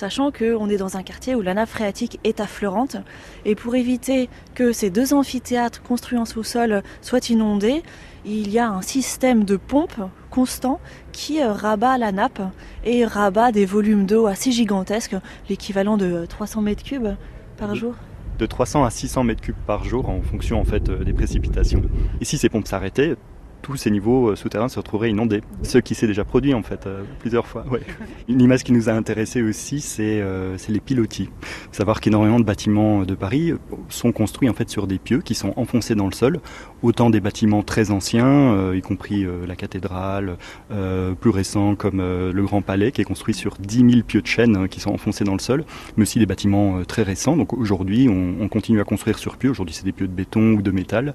[0.00, 2.96] Sachant qu'on est dans un quartier où la nappe phréatique est affleurante,
[3.44, 7.82] et pour éviter que ces deux amphithéâtres construits en sous-sol soient inondés,
[8.24, 10.80] il y a un système de pompe constant
[11.12, 12.40] qui euh, rabat la nappe
[12.82, 15.16] et rabat des volumes d'eau assez gigantesques,
[15.50, 17.14] l'équivalent de 300 mètres cubes
[17.58, 17.92] par jour.
[18.38, 21.82] de 300 à 600 mètres cubes par jour en fonction en fait euh, des précipitations.
[22.22, 23.16] Et si ces pompes s'arrêtaient,
[23.62, 25.42] tous ces niveaux euh, souterrains se retrouveraient inondés.
[25.62, 27.64] Ce qui s'est déjà produit en fait euh, plusieurs fois.
[27.70, 27.80] Ouais.
[28.28, 31.28] Une image qui nous a intéressé aussi, c'est euh, les pilotis.
[31.42, 33.52] Faut savoir qu'énormément de bâtiments de Paris
[33.88, 36.40] sont construits en fait sur des pieux qui sont enfoncés dans le sol.
[36.82, 40.36] Autant des bâtiments très anciens, euh, y compris euh, la cathédrale,
[40.70, 44.22] euh, plus récents comme euh, le Grand Palais, qui est construit sur 10 000 pieux
[44.22, 45.64] de chêne hein, qui sont enfoncés dans le sol,
[45.96, 47.36] mais aussi des bâtiments euh, très récents.
[47.36, 49.50] Donc aujourd'hui, on continue à construire sur pieux.
[49.50, 51.14] Aujourd'hui, c'est des pieux de béton ou de métal.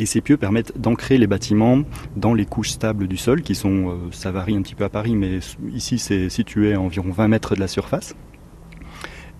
[0.00, 1.82] Et ces pieux permettent d'ancrer les bâtiments
[2.14, 4.88] dans les couches stables du sol, qui sont, euh, ça varie un petit peu à
[4.88, 5.40] Paris, mais
[5.74, 8.14] ici c'est situé à environ 20 mètres de la surface.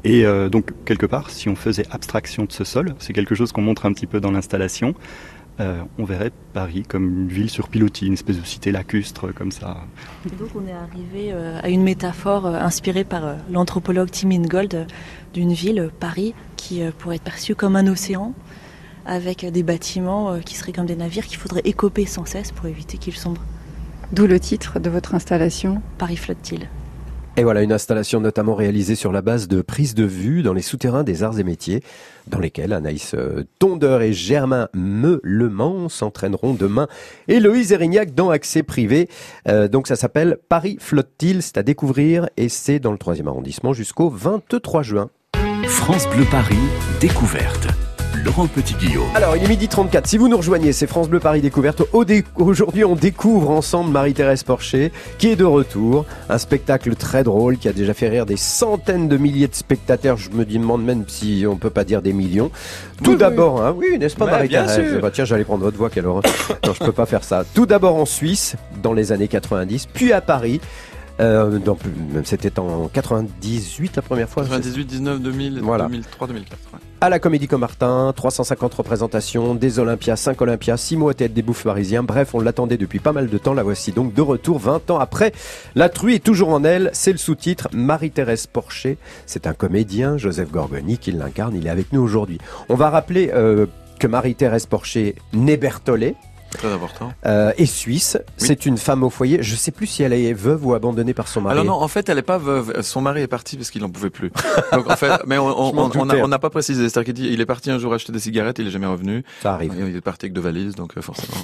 [0.02, 3.52] Et euh, donc, quelque part, si on faisait abstraction de ce sol, c'est quelque chose
[3.52, 4.94] qu'on montre un petit peu dans l'installation,
[5.60, 9.52] euh, on verrait Paris comme une ville sur pilotis, une espèce de cité lacustre comme
[9.52, 9.76] ça.
[10.26, 14.88] Et donc on est arrivé à une métaphore inspirée par l'anthropologue Tim Ingold
[15.34, 18.34] d'une ville, Paris, qui pourrait être perçue comme un océan,
[19.08, 22.66] avec des bâtiments euh, qui seraient comme des navires qu'il faudrait écoper sans cesse pour
[22.66, 23.42] éviter qu'ils sombrent.
[24.12, 25.82] D'où le titre de votre installation.
[25.98, 26.68] Paris flotte-t-il?
[27.38, 30.62] Et voilà une installation notamment réalisée sur la base de prises de vue dans les
[30.62, 31.84] souterrains des arts et métiers,
[32.26, 36.88] dans lesquels Anaïs euh, Tondeur et Germain Meulement s'entraîneront demain.
[37.28, 39.08] Et Loïse Erignac dans accès privé.
[39.46, 43.72] Euh, donc ça s'appelle Paris flotte-t-il, c'est à découvrir et c'est dans le troisième arrondissement
[43.72, 45.10] jusqu'au 23 juin.
[45.68, 46.56] France Bleu Paris,
[47.00, 47.68] découverte.
[48.24, 49.04] Laurent Petit-Guillaume.
[49.14, 50.06] Alors, il est midi 34.
[50.06, 51.82] Si vous nous rejoignez, c'est France Bleu Paris Découverte.
[51.92, 56.04] Au dé- Aujourd'hui, on découvre ensemble Marie-Thérèse Porcher, qui est de retour.
[56.28, 60.16] Un spectacle très drôle qui a déjà fait rire des centaines de milliers de spectateurs.
[60.16, 62.50] Je me demande même si on peut pas dire des millions.
[63.04, 64.98] Tout d'abord, hein, oui, n'est-ce pas, Ouais, Marie-Thérèse.
[65.00, 66.22] Bah, Tiens, j'allais prendre votre voix, quelle horreur.
[66.66, 67.44] non, je peux pas faire ça.
[67.54, 70.60] Tout d'abord en Suisse, dans les années 90, puis à Paris.
[71.20, 71.58] Euh,
[72.24, 74.44] c'était en 98 la première fois.
[74.44, 75.86] 98, 19, 2000, Voilà.
[75.86, 76.58] 2003, 2004.
[76.72, 76.78] ouais.
[77.00, 81.42] À la Comédie Comartin, 350 représentations, des Olympias, 5 Olympias, 6 mois à tête des
[81.42, 82.02] bouffes parisiens.
[82.02, 83.54] Bref, on l'attendait depuis pas mal de temps.
[83.54, 85.32] La voici donc de retour 20 ans après.
[85.76, 86.90] La truie est toujours en elle.
[86.92, 88.98] C'est le sous-titre Marie-Thérèse Porcher.
[89.26, 91.54] C'est un comédien, Joseph Gorgoni, qui l'incarne.
[91.56, 92.38] Il est avec nous aujourd'hui.
[92.68, 93.66] On va rappeler euh,
[94.00, 96.14] que Marie-Thérèse Porcher naît Berthollet.
[96.50, 97.12] Très important.
[97.26, 99.38] euh, est suisse, c'est une femme au foyer.
[99.42, 101.52] Je sais plus si elle est veuve ou abandonnée par son mari.
[101.52, 102.80] Alors non, en fait, elle est pas veuve.
[102.82, 104.30] Son mari est parti parce qu'il en pouvait plus.
[104.72, 106.88] Donc en fait, mais on n'a pas précisé.
[106.88, 109.24] C'est-à-dire qu'il dit, il est parti un jour acheter des cigarettes, il est jamais revenu.
[109.42, 109.74] Ça arrive.
[109.78, 111.38] Il est parti avec deux valises, donc euh, forcément.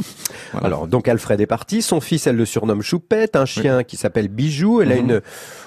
[0.53, 0.67] Voilà.
[0.69, 1.83] Alors, donc Alfred est parti.
[1.83, 3.35] Son fils, elle le surnomme Choupette.
[3.35, 4.81] Un chien qui s'appelle Bijou.
[4.83, 5.01] Elle a Mhm.
[5.11, 5.21] une,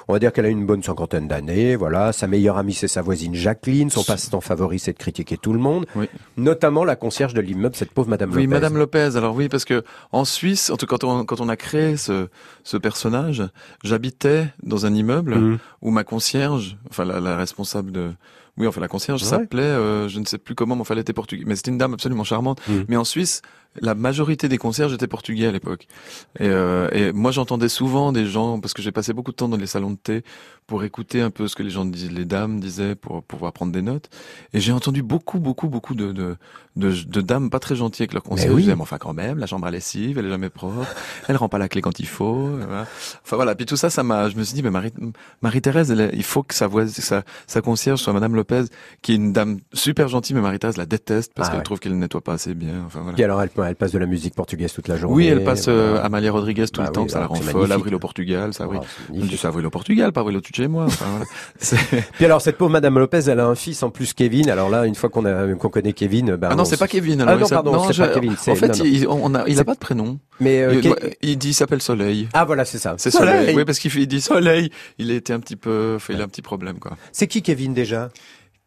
[0.08, 1.76] on va dire qu'elle a une bonne cinquantaine d'années.
[1.76, 2.14] Voilà.
[2.14, 3.90] Sa meilleure amie, c'est sa voisine Jacqueline.
[3.90, 5.86] Son passe-temps favori, c'est de critiquer tout le monde.
[5.96, 6.08] Oui.
[6.38, 8.48] Notamment la concierge de l'immeuble, cette pauvre Madame Oui, Lopez.
[8.48, 9.16] Madame Lopez.
[9.18, 11.98] Alors oui, parce que en Suisse, en tout cas, quand on, quand on a créé
[11.98, 12.28] ce,
[12.64, 13.44] ce personnage,
[13.84, 15.58] j'habitais dans un immeuble Mhm.
[15.82, 18.12] où ma concierge, enfin la, la responsable de,
[18.58, 19.28] oui, enfin la concierge Ouais.
[19.30, 21.78] s'appelait, euh, je ne sais plus comment, mais enfin elle était portugaise, mais c'était une
[21.78, 22.62] dame absolument charmante.
[22.68, 22.86] Mhm.
[22.88, 23.42] Mais en Suisse,
[23.82, 25.88] la majorité des concierges étaient portugais à l'époque.
[26.40, 29.50] Et, euh, et moi, j'entendais souvent des gens, parce que j'ai passé beaucoup de temps
[29.50, 30.24] dans les salons de thé
[30.66, 33.72] pour écouter un peu ce que les gens disaient, les dames disaient, pour pouvoir prendre
[33.72, 34.10] des notes.
[34.54, 36.36] Et j'ai entendu beaucoup, beaucoup, beaucoup de, de,
[36.76, 38.52] de, de dames pas très gentilles avec leurs concierges.
[38.54, 38.62] oui.
[38.62, 40.86] Ils disaient, Mais enfin quand même, la chambre à lessive, elle est jamais propre,
[41.28, 42.48] elle rend pas la clé quand il faut.
[42.58, 42.86] voilà.
[43.24, 43.56] Enfin voilà.
[43.56, 44.92] Puis tout ça, ça m'a, je me suis dit, mais Marie,
[45.42, 48.64] Marie-Thérèse, elle il faut que sa voix, sa, sa concierge soit Madame Lopez,
[49.02, 51.64] qui est une dame super gentille, mais Marie-Thérèse la déteste parce Ah qu'elle ouais.
[51.64, 52.84] trouve qu'elle nettoie pas assez bien.
[52.86, 53.16] Enfin voilà.
[53.16, 55.16] Puis alors, elle, elle passe de la musique portugaise toute la journée.
[55.16, 56.06] Oui, elle passe euh, Voilà.
[56.06, 57.72] Amalia Rodriguez tout Bah le temps, oui, ça la rend folle.
[57.72, 58.78] Avril au Portugal, ça, oui.
[58.80, 60.86] Oh, dis ça, Avril au Portugal, pas Avril au chez moi.
[60.86, 61.22] Enfin,
[62.14, 64.50] Puis alors, cette pauvre Madame Lopez, elle a un fils en plus, Kevin.
[64.50, 66.88] Alors là, une fois qu'on a, qu'on connaît Kevin, ben Ah non, on c'est pas
[66.88, 67.22] Kevin.
[67.22, 68.32] Ah Alors, non, il s'appelle- pardon, c'est pas Kevin.
[68.34, 68.86] En fait, non, non.
[68.86, 70.20] il, on a, il C'est- a pas de prénom.
[70.40, 70.82] mais euh,
[71.22, 72.28] il, dit, il s'appelle Soleil.
[72.34, 72.96] ah voilà, c'est ça.
[72.98, 73.56] C'est Soleil.
[73.56, 74.70] Oui, parce qu'il dit Soleil.
[74.98, 76.92] Il était un petit peu, il a un petit problème, quoi.
[77.12, 78.10] C'est qui Kevin déjà?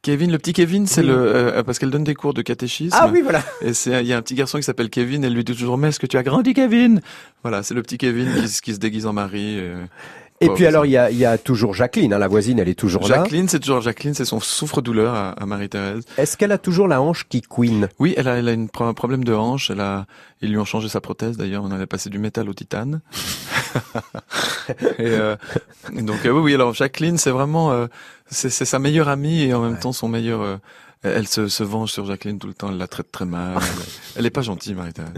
[0.03, 1.09] Kevin, le petit Kevin, c'est Oui.
[1.09, 2.97] le, euh, parce qu'elle donne des cours de catéchisme.
[2.99, 3.43] Ah oui, voilà.
[3.61, 5.77] Et c'est, il y a un petit garçon qui s'appelle Kevin, elle lui dit toujours,
[5.77, 7.03] mais est-ce que tu as grandi, Kevin?
[7.43, 9.59] Voilà, c'est le petit Kevin qui, se- qui se déguise en Marie.
[9.59, 9.85] euh.
[10.43, 12.69] Et puis alors, il y a, il y a toujours Jacqueline, hein, la voisine, elle
[12.71, 13.17] est toujours là.
[13.17, 16.03] Jacqueline, c'est toujours Jacqueline, c'est son souffre-douleur à, à Marie-Thérèse.
[16.17, 18.95] Est-ce qu'elle a toujours la hanche qui queen Oui, elle a, elle a une, un
[18.95, 19.71] problème de hanche.
[19.71, 20.07] Elle a,
[20.41, 21.63] ils lui ont changé sa prothèse d'ailleurs.
[21.63, 23.03] On allait passer du métal au titane.
[24.99, 25.37] et, euh,
[25.93, 26.55] donc euh, oui, oui.
[26.55, 27.87] Alors Jacqueline, c'est vraiment, euh,
[28.31, 30.41] c'est c'est sa meilleure amie et en même temps son meilleur.
[30.43, 30.57] euh,
[31.03, 32.69] elle se, se venge sur Jacqueline tout le temps.
[32.71, 33.57] Elle la traite très mal.
[33.57, 33.61] Elle,
[34.19, 35.13] elle est pas gentille, Marie-Thérèse.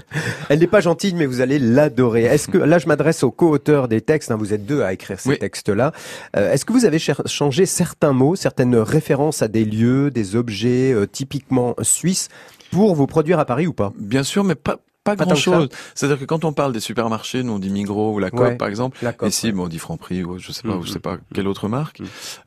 [0.49, 2.23] Elle n'est pas gentille, mais vous allez l'adorer.
[2.23, 4.31] Est-ce que là, je m'adresse aux co-auteurs des textes.
[4.31, 5.39] hein, vous êtes deux à écrire ces Oui.
[5.41, 5.91] textes-là.
[6.37, 10.93] Euh, Est-ce que vous avez changé certains mots, certaines références à des lieux, des objets
[10.93, 12.29] euh, typiquement suisses
[12.71, 13.93] pour vous produire à Paris ou pas?
[13.99, 15.69] Bien sûr, mais pas pas, Pas grand tant que chose.
[15.95, 18.57] C'est-à-dire que quand on parle des supermarchés, nous on dit Migros ou la Coop Ouais,
[18.57, 18.99] par exemple.
[19.03, 19.53] la Coop, Ici, ouais.
[19.53, 22.01] bon, on dit Franprix ou je sais pas, ou je sais pas quelle autre marque.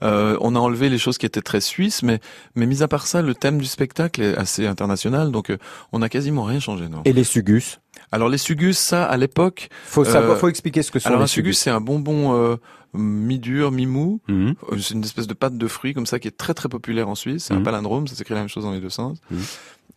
[0.04, 2.20] Euh, on a enlevé les choses qui étaient très suisses, mais
[2.56, 5.58] mais mis à part ça, le thème du spectacle est assez international, donc euh,
[5.92, 7.02] on a quasiment rien changé, non.
[7.06, 7.80] Et les sugus?
[8.12, 9.70] Alors les sugus, ça à l'époque.
[9.86, 12.36] Faut savoir, Euh, faut expliquer ce que sont Alors les un sugus, c'est un bonbon
[12.36, 12.56] euh,
[12.98, 14.20] mi-dur, mi-mou.
[14.28, 14.56] Mhm.
[14.72, 17.10] Euh, C'est une espèce de pâte de fruits comme ça qui est très très populaire
[17.10, 17.46] en Suisse.
[17.46, 17.64] C'est un Mhm.
[17.64, 19.18] palindrome, ça s'écrit la même chose dans les deux sens.
[19.32, 19.40] Mhm.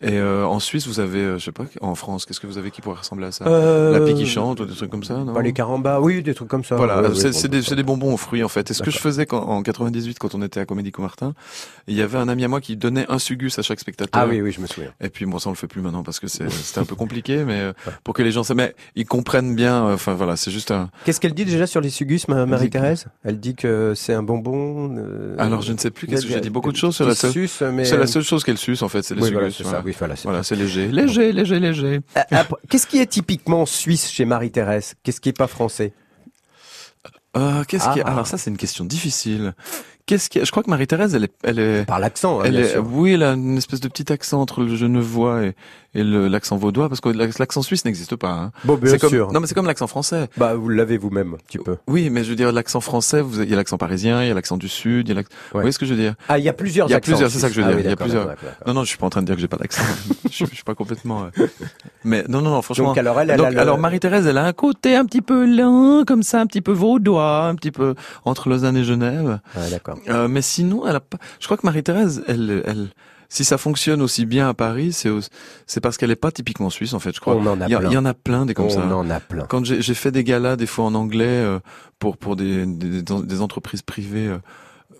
[0.01, 2.57] Et euh, en Suisse, vous avez, euh, je sais pas, en France, qu'est-ce que vous
[2.57, 3.47] avez qui pourrait ressembler à ça?
[3.49, 5.35] Euh, La pie qui chante ou des trucs comme ça, non?
[5.35, 6.77] Pas les carambas, oui, des trucs comme ça.
[6.77, 8.71] Voilà, Ouais, c'est ouais, bon, des, c'est des bonbons aux fruits en fait.
[8.71, 11.35] Et ce que je faisais quand, en 98 quand on était à Comédie Comartin,
[11.89, 14.23] il y avait un ami à moi qui donnait un sugus à chaque spectateur.
[14.23, 14.93] Ah oui, oui, je me souviens.
[15.01, 16.95] Et puis moi ça on le fait plus maintenant parce que c'est- c'était un peu
[16.95, 17.73] compliqué, mais
[18.05, 19.83] pour que les gens, mais ils comprennent bien.
[19.93, 20.91] Enfin voilà, c'est juste un.
[21.07, 22.47] Qu'est-ce qu'elle dit déjà sur les sugus, ma-
[23.25, 24.95] Elle dit que c'est un bonbon.
[24.99, 26.51] euh, Alors je ne sais plus qu'est-ce que j'ai dit?
[26.51, 26.97] Beaucoup de choses.
[26.97, 27.33] C'est la seule.
[27.33, 29.65] suce, mais C'est la seule chose qu'elle suce en fait, c'est les Oui, voilà, c'est
[29.65, 29.83] ça.
[29.85, 32.01] Oui, voilà, c'est Voilà, léger, léger, léger, léger.
[32.17, 34.95] Euh, Qu'est-ce qui est typiquement suisse chez Marie-Thérèse?
[35.03, 35.93] Qu'est-ce qui est pas français?
[37.37, 38.01] Euh, qu'est-ce qui.
[38.01, 38.09] Ah.
[38.11, 39.55] Alors ça c'est une question difficile.
[40.09, 40.45] Qu'est-ce qui est...
[40.47, 42.85] Je crois que Marie-Thérèse, elle est, elle est, Par l'accent, hein, elle bien est, sûr.
[42.93, 45.55] oui, elle a une espèce de petit accent entre le genevois et,
[45.95, 48.31] et le- l'accent vaudois, parce que l'accent suisse n'existe pas.
[48.31, 48.53] Hein.
[48.65, 49.31] Bon, bien comme, sûr.
[49.33, 50.29] non mais c'est comme l'accent français.
[50.39, 51.77] Bah, vous l'avez vous-même, un petit peu.
[51.87, 54.31] Oui, mais je veux dire l'accent français, vous, il y a l'accent parisien, il y
[54.31, 55.35] a l'accent du sud, il y a l'accent...
[55.53, 56.15] Vous voyez ce que je veux dire?
[56.29, 57.75] Ah, il y a plusieurs Il y a plusieurs, c'est ça que je veux dire.
[57.75, 58.35] Ah oui, il y a plusieurs.
[58.67, 59.83] Non, non, je suis pas en train de dire que j'ai pas d'accent.
[60.25, 61.25] je, suis- je suis pas complètement.
[61.39, 61.47] euh,
[62.05, 62.87] Mais non, non, non, franchement.
[62.89, 65.21] Donc, alors, elle, elle Donc, a le- alors Marie-Thérèse, elle a un côté un petit
[65.23, 67.95] peu lent, comme ça, un petit peu vaudois, un petit peu
[68.25, 69.41] entre Lausanne et Genève.
[69.71, 69.98] D'accord.
[70.09, 71.19] Euh, mais sinon, elle a pas.
[71.41, 72.89] Je crois que Marie-Thérèse, elle, elle,
[73.29, 75.21] si ça fonctionne aussi bien à Paris, c'est au-
[75.67, 77.15] c'est parce qu'elle est pas typiquement suisse en fait.
[77.15, 77.35] Je crois.
[77.37, 77.91] On en a il, y plein.
[77.91, 78.87] il y en a plein des comme On ça.
[78.87, 79.45] en a plein.
[79.47, 81.59] Quand j'ai fait des galas des fois en anglais euh,
[81.99, 84.29] pour pour des, des, des entreprises privées.
[84.29, 84.39] euh,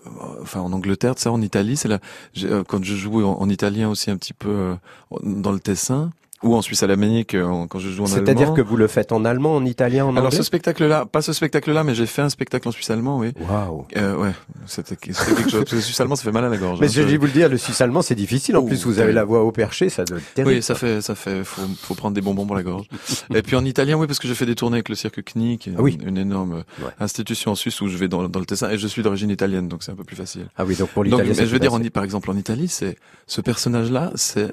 [0.05, 0.09] euh,
[0.41, 1.99] Enfin, en Angleterre, ça, en Italie, c'est là.
[2.43, 4.75] euh, Quand je joue en, en italien aussi un petit peu euh,
[5.23, 6.11] dans le Tessin,
[6.43, 8.25] ou en Suisse alémanique euh, quand je joue en allemand.
[8.25, 11.21] C'est-à-dire que vous le faites en allemand, en italien, en Alors anglais ce spectacle-là, pas
[11.21, 13.33] ce spectacle-là, mais j'ai fait un spectacle en suisse allemand, oui.
[13.39, 13.85] Waouh.
[13.97, 14.31] Euh, ouais,
[14.65, 15.35] c'était quelque chose.
[15.51, 16.79] Parce que le suisse allemand, ça fait mal à la gorge.
[16.79, 18.55] Mais hein, je vais vous le dire, le suisse allemand, c'est difficile.
[18.55, 20.55] En Oh, plus, vous avez la voix au perché, ça doit être terrible.
[20.55, 22.87] Oui, ça fait, ça fait, faut, faut prendre des bonbons pour la gorge.
[23.33, 25.57] Et puis en italien, oui, parce que j'ai fait des tournées avec le cirque CNI,
[25.57, 25.97] qui est oui.
[26.05, 29.01] une, énorme euh, institution en Suisse où je vais dans, le Tessin, et je suis
[29.01, 30.47] d'origine italienne, donc c'est un peu plus facile.
[30.57, 31.91] Ah oui, donc pour Donc, l'italien, je veux dire, en, facile.
[31.91, 32.97] par exemple, en Italie, c'est
[33.27, 34.51] ce personnage-là, c'est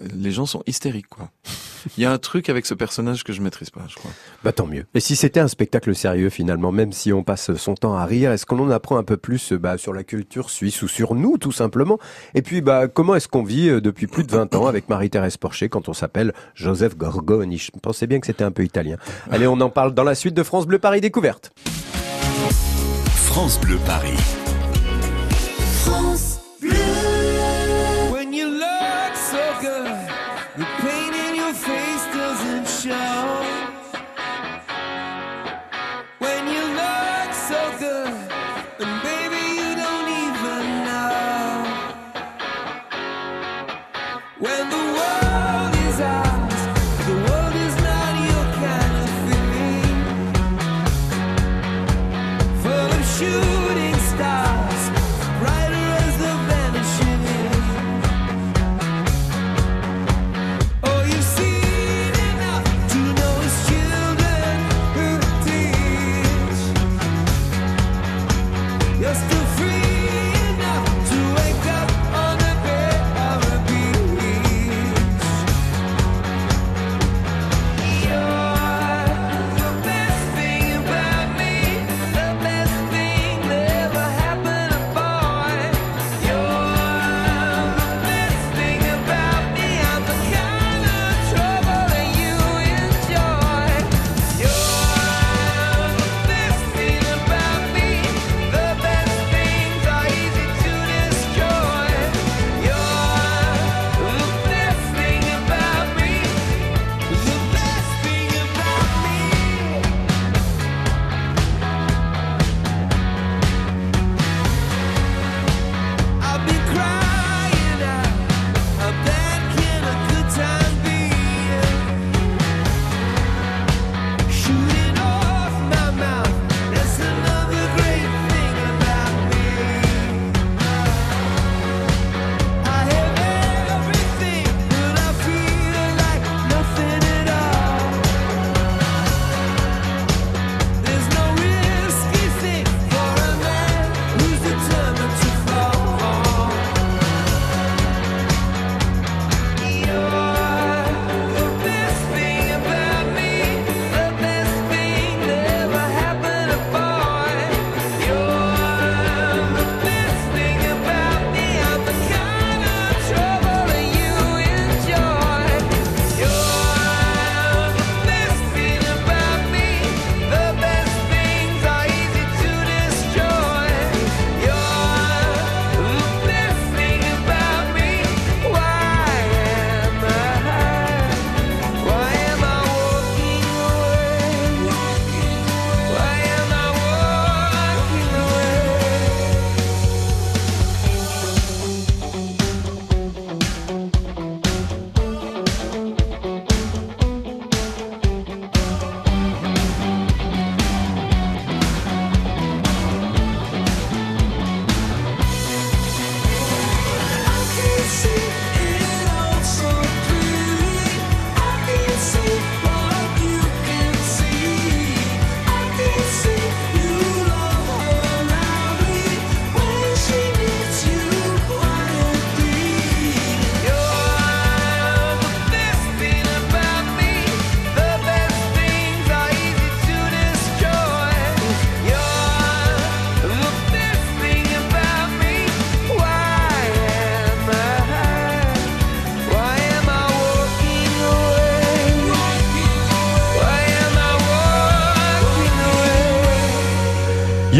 [0.00, 1.30] les gens sont hystériques, quoi.
[1.96, 4.10] Il y a un truc avec ce personnage que je maîtrise pas, je crois.
[4.44, 4.84] Bah tant mieux.
[4.94, 8.32] Et si c'était un spectacle sérieux finalement, même si on passe son temps à rire,
[8.32, 11.14] est-ce qu'on en apprend un peu plus euh, bah, sur la culture suisse ou sur
[11.14, 11.98] nous tout simplement?
[12.34, 15.36] Et puis bah comment est-ce qu'on vit euh, depuis plus de 20 ans avec Marie-Thérèse
[15.36, 17.58] Porcher quand on s'appelle Joseph Gorgoni?
[17.58, 18.96] Je pensais bien que c'était un peu italien.
[19.30, 21.52] Allez, on en parle dans la suite de France Bleu Paris Découverte.
[23.14, 24.18] France Bleu Paris.
[25.84, 26.29] France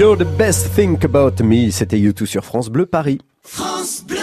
[0.01, 1.71] You're the best thing about me.
[1.71, 3.19] C'était YouTube sur France Bleu Paris.
[3.43, 4.17] France Bleu.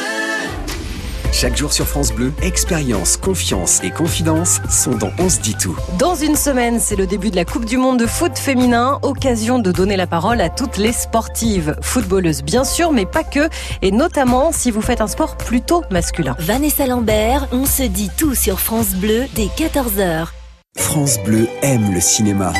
[1.31, 5.77] Chaque jour sur France Bleu, expérience, confiance et confidence sont dans On se dit tout.
[5.99, 9.59] Dans une semaine, c'est le début de la Coupe du Monde de foot féminin, occasion
[9.59, 13.47] de donner la parole à toutes les sportives, footballeuses bien sûr, mais pas que,
[13.83, 16.35] et notamment si vous faites un sport plutôt masculin.
[16.39, 20.29] Vanessa Lambert, on se dit tout sur France Bleu dès 14h.
[20.75, 22.51] France Bleu aime le cinéma.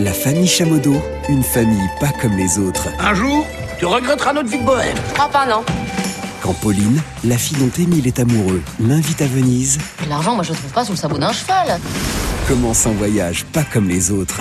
[0.00, 0.94] La famille Chamodo,
[1.28, 2.88] une famille pas comme les autres.
[2.98, 3.46] Un jour,
[3.78, 4.96] tu regretteras notre vie de bohème.
[5.18, 5.62] Ah pas non.
[6.42, 9.78] Quand Pauline, la fille dont Émile est amoureux, l'invite à Venise,
[10.08, 11.78] L'argent, moi je le trouve pas sous le sabot d'un cheval.
[12.48, 14.40] commence un voyage pas comme les autres.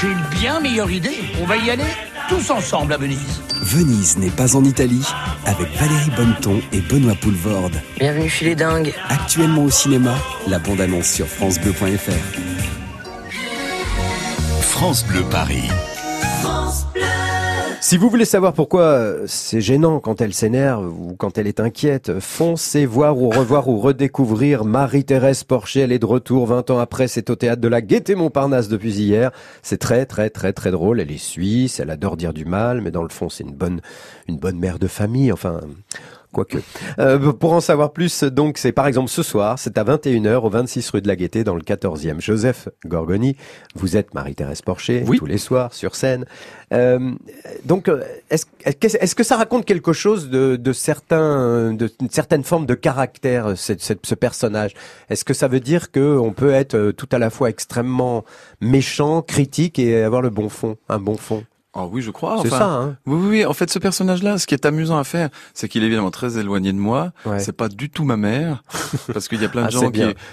[0.00, 1.16] J'ai une bien meilleure idée.
[1.40, 1.84] On va y aller
[2.28, 3.40] tous ensemble à Venise.
[3.62, 5.06] Venise n'est pas en Italie,
[5.46, 7.80] avec Valérie Bonneton et Benoît Poulvorde.
[8.00, 8.92] Bienvenue chez les dingues.
[9.08, 10.16] Actuellement au cinéma,
[10.48, 12.53] la bande-annonce sur francebleu.fr.
[14.74, 15.70] France Bleu Paris.
[17.80, 21.60] Si vous voulez savoir pourquoi euh, c'est gênant quand elle s'énerve ou quand elle est
[21.60, 25.82] inquiète, foncez voir ou revoir ou redécouvrir Marie-Thérèse Porcher.
[25.82, 27.06] Elle est de retour 20 ans après.
[27.06, 29.30] C'est au théâtre de la Gaîté Montparnasse depuis hier.
[29.62, 31.00] C'est très, très, très, très drôle.
[31.00, 31.78] Elle est suisse.
[31.78, 33.80] Elle adore dire du mal, mais dans le fond, c'est une bonne,
[34.26, 35.30] une bonne mère de famille.
[35.30, 35.60] Enfin,
[36.34, 36.58] quoique.
[36.98, 40.50] Euh, pour en savoir plus, donc, c'est par exemple ce soir, c'est à 21h au
[40.50, 42.20] 26 rue de la Gaîté dans le 14e.
[42.20, 43.36] Joseph Gorgoni,
[43.74, 46.26] vous êtes Marie-Thérèse Porcher tous les soirs sur scène.
[46.72, 47.12] Euh,
[47.64, 52.66] donc, euh, est-ce que ça raconte quelque chose de, de certains, de, une certaine forme
[52.66, 54.72] de caractère, cette- cette- ce personnage?
[55.08, 58.24] Est-ce que ça veut dire que on peut être euh, tout à la fois extrêmement
[58.60, 61.44] méchant, critique et avoir le bon fond, un bon fond?
[61.76, 62.36] Ah oui, je crois.
[62.42, 63.44] C'est enfin, ça, hein Oui, oui, oui.
[63.46, 66.38] En fait, ce personnage-là, ce qui est amusant à faire, c'est qu'il est évidemment très
[66.38, 67.12] éloigné de moi.
[67.26, 67.40] Ouais.
[67.40, 68.62] C'est pas du tout ma mère,
[69.12, 69.90] parce qu'il y a plein de Ah, c'est gens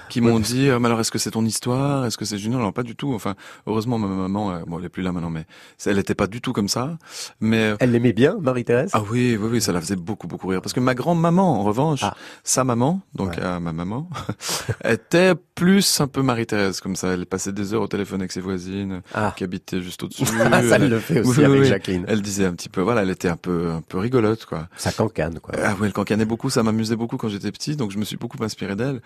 [0.10, 2.06] qui, m'ont dit, Ah, mais alors est-ce que c'est ton histoire?
[2.06, 3.14] Est-ce que c'est Junior Alors pas du tout.
[3.14, 3.34] Enfin,
[3.66, 5.46] heureusement, ma maman, euh, bon, elle est plus là maintenant, mais
[5.78, 6.98] c'est- elle était pas du tout comme ça.
[7.39, 8.92] Mais Elle l'aimait bien, Marie-Thérèse?
[8.94, 10.62] Ah oui, oui, oui, ça la faisait beaucoup, beaucoup rire.
[10.62, 12.14] Parce que ma grand-maman, en revanche, Ah.
[12.44, 14.08] sa maman, donc euh, ma maman,
[14.84, 17.10] était plus un peu Marie-Thérèse, comme ça.
[17.14, 19.34] Elle passait des heures au téléphone avec ses voisines, Ah.
[19.36, 20.24] qui habitaient juste au-dessus.
[20.54, 21.68] Ah, ça, Elle- le fait aussi Oui, oui, avec oui.
[21.68, 22.06] Jacqueline.
[22.08, 24.68] Elle disait un petit peu, voilà, elle était un peu, un peu rigolote, quoi.
[24.78, 25.54] Ça cancane, quoi.
[25.62, 28.18] Ah oui, elle cancanait beaucoup, ça m'amusait beaucoup quand j'étais petit, donc je me suis
[28.18, 29.02] beaucoup inspiré d'elle.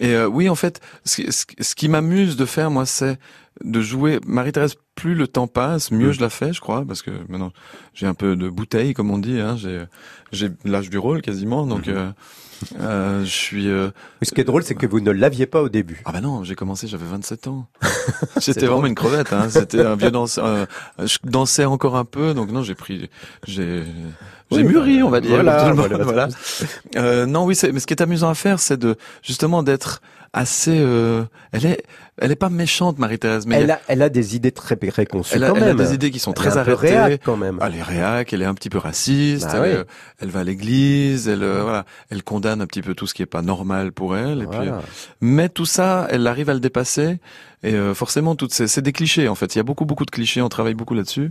[0.00, 2.84] Et euh, oui, en fait, ce, qui- ce qui- ce qui m'amuse de faire, moi,
[2.86, 3.18] c'est
[3.64, 4.20] de jouer.
[4.26, 6.12] Marie-Thérèse, plus le temps passe, mieux Mm.
[6.12, 7.52] je la fais, je crois, parce que maintenant
[7.94, 9.38] j'ai un peu de bouteille, comme on dit.
[9.38, 9.84] Hein, j'ai
[10.32, 12.10] j'ai l'âge du rôle quasiment, donc euh,
[12.80, 13.68] euh, je suis.
[13.68, 13.90] euh,
[14.22, 16.02] Ce qui est drôle, c'est que vous ne l'aviez pas au début.
[16.06, 17.66] ah bah non, j'ai commencé, j'avais 27 ans.
[18.40, 19.32] J'étais vraiment une crevette.
[19.32, 19.48] Hein.
[19.50, 20.44] C'était un vieux danseur.
[20.46, 20.66] euh,
[20.98, 23.08] je dansais encore un peu, donc non, j'ai pris,
[23.46, 23.82] j'ai,
[24.50, 25.34] j'ai Oui, mûri, on va dire.
[25.42, 25.72] voilà,
[26.02, 26.28] voilà.
[26.96, 30.00] Euh, non, oui, mais ce qui est amusant à faire, c'est de justement d'être
[30.32, 30.78] assez.
[30.80, 31.82] euh, elle est,
[32.18, 34.76] elle est pas méchante, Marie-Thérèse, mais Elle a, elle a des idées très
[35.32, 35.76] elle a, quand elle a même.
[35.76, 36.76] des idées qui sont Elle très arrêtées.
[36.98, 37.58] réac, quand même.
[37.62, 39.46] Elle est réac, elle est un petit peu raciste.
[39.46, 39.68] Bah elle, oui.
[39.80, 39.84] est-
[40.20, 43.22] elle va à l'église, elle euh, voilà, elle condamne un petit peu tout ce qui
[43.22, 44.42] est pas normal pour elle.
[44.42, 44.74] Et puis, Voilà.
[44.76, 44.80] euh,
[45.20, 47.18] mais tout ça, elle arrive à le dépasser.
[47.62, 49.54] Et euh, forcément, toutes ces, c'est des clichés en fait.
[49.54, 50.40] Il y a beaucoup beaucoup de clichés.
[50.42, 51.30] On travaille beaucoup là-dessus.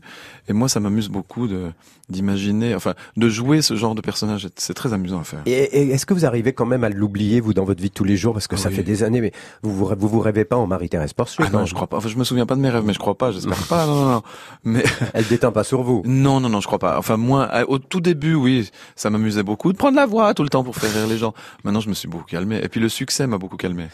[0.50, 1.72] Et moi, ça m'amuse beaucoup de
[2.08, 4.48] d'imaginer, enfin, de jouer ce genre de personnage.
[4.58, 5.42] C'est très amusant à faire.
[5.48, 7.94] Et, et est-ce que vous arrivez quand même à l'oublier, vous, dans votre vie de
[7.96, 8.34] tous les jours?
[8.34, 8.76] Parce que ça Oui.
[8.76, 9.32] fait des années, mais
[9.64, 11.98] vous vous, vous, vous rêvez pas en Marie-Thérèse Porcher Ah non, je crois pas.
[11.98, 13.32] Enfin, je me souviens pas de mes rêves, mais je crois pas.
[13.32, 13.88] J'espère pas.
[13.88, 14.22] Non, non, non.
[14.66, 14.84] Mais
[15.16, 16.04] Elle déteint pas sur vous.
[16.06, 17.00] non, non, non, je crois pas.
[17.00, 20.50] Enfin, moi, au tout début, oui, ça m'amusait beaucoup de prendre la voix tout le
[20.50, 21.34] temps pour faire rire les gens.
[21.64, 22.60] Maintenant, je me suis beaucoup calmé.
[22.64, 23.88] Et puis le succès m'a beaucoup calmé.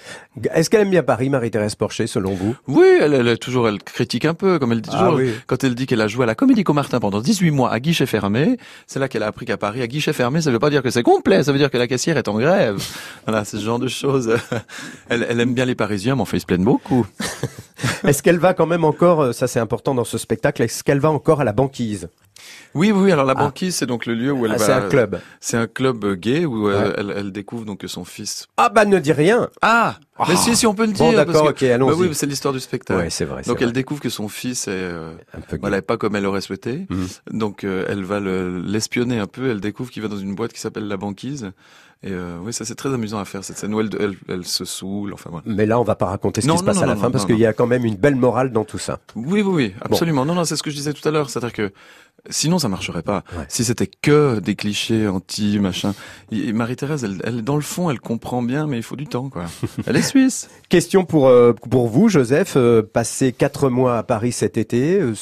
[0.53, 4.33] Est-ce qu'elle aime bien Paris, Marie-Thérèse Porcher, selon vous Oui, elle, toujours, elle critique un
[4.33, 5.15] peu, comme elle dit Ah toujours.
[5.15, 5.31] oui.
[5.47, 8.05] Quand elle dit qu'elle a joué à la Comédie Comartin pendant 18 mois à guichet
[8.05, 8.57] fermé,
[8.87, 10.89] c'est là qu'elle a appris qu'à Paris, à guichet fermé, ça veut pas dire que
[10.89, 12.81] c'est complet, ça veut dire que la caissière est en grève.
[13.27, 14.35] voilà, ce genre de choses.
[15.09, 17.05] elle, elle aime bien les Parisiens, mais enfin, ils se plaignent beaucoup.
[18.05, 20.99] Est-ce qu'elle va quand même encore, euh, ça c'est important dans ce spectacle, est-ce qu'elle
[20.99, 22.09] va encore à la banquise?
[22.73, 23.43] Oui, oui, alors la Ah.
[23.43, 24.65] banquise, c'est donc le lieu où elle Ah, va.
[24.65, 25.19] C'est un club.
[25.41, 26.95] C'est un club gay où euh, Ouais.
[26.97, 28.47] elle, elle découvre donc que son fils.
[28.55, 29.97] Ah bah ne dis rien Ah,
[30.29, 31.05] mais si, si on peut le dire.
[31.05, 31.89] Bon d'accord, ok, allons-y.
[31.91, 32.99] Bah oui, c'est l'histoire du spectacle.
[32.99, 33.41] Ouais, c'est vrai.
[33.43, 33.65] Donc vrai.
[33.65, 36.85] elle découvre que son fils est euh, un peu voilà, pas comme elle aurait souhaité.
[36.89, 37.07] Mhm.
[37.31, 39.49] Donc euh, elle va le- l'espionner un peu.
[39.49, 41.51] Elle découvre qu'il va dans une boîte qui s'appelle la banquise.
[42.03, 44.45] Et euh, oui, ça c'est très amusant à faire cette scène où elle, elle, elle
[44.45, 45.13] se saoule.
[45.13, 45.43] Enfin voilà.
[45.45, 47.11] Mais là, on va pas raconter ce Non, qui se passe non, à la fin,
[47.11, 48.99] parce qu'il y a quand même une belle morale dans tout ça.
[49.15, 50.25] Oui, oui, oui, absolument.
[50.25, 51.29] Non, non, c'est ce que je disais tout à l'heure.
[51.29, 51.71] C'est-à-dire que
[52.29, 53.23] sinon ça marcherait pas.
[53.49, 55.93] Si c'était que des clichés anti machin.
[56.31, 59.29] Et Marie-Thérèse, elle, elle, dans le fond, elle comprend bien, mais il faut du temps,
[59.29, 59.45] quoi.
[59.87, 60.49] Elle est suisse.
[60.69, 62.53] Question pour euh, pour vous, Joseph.
[62.55, 65.13] Euh, passer quatre mois à Paris cet été, euh,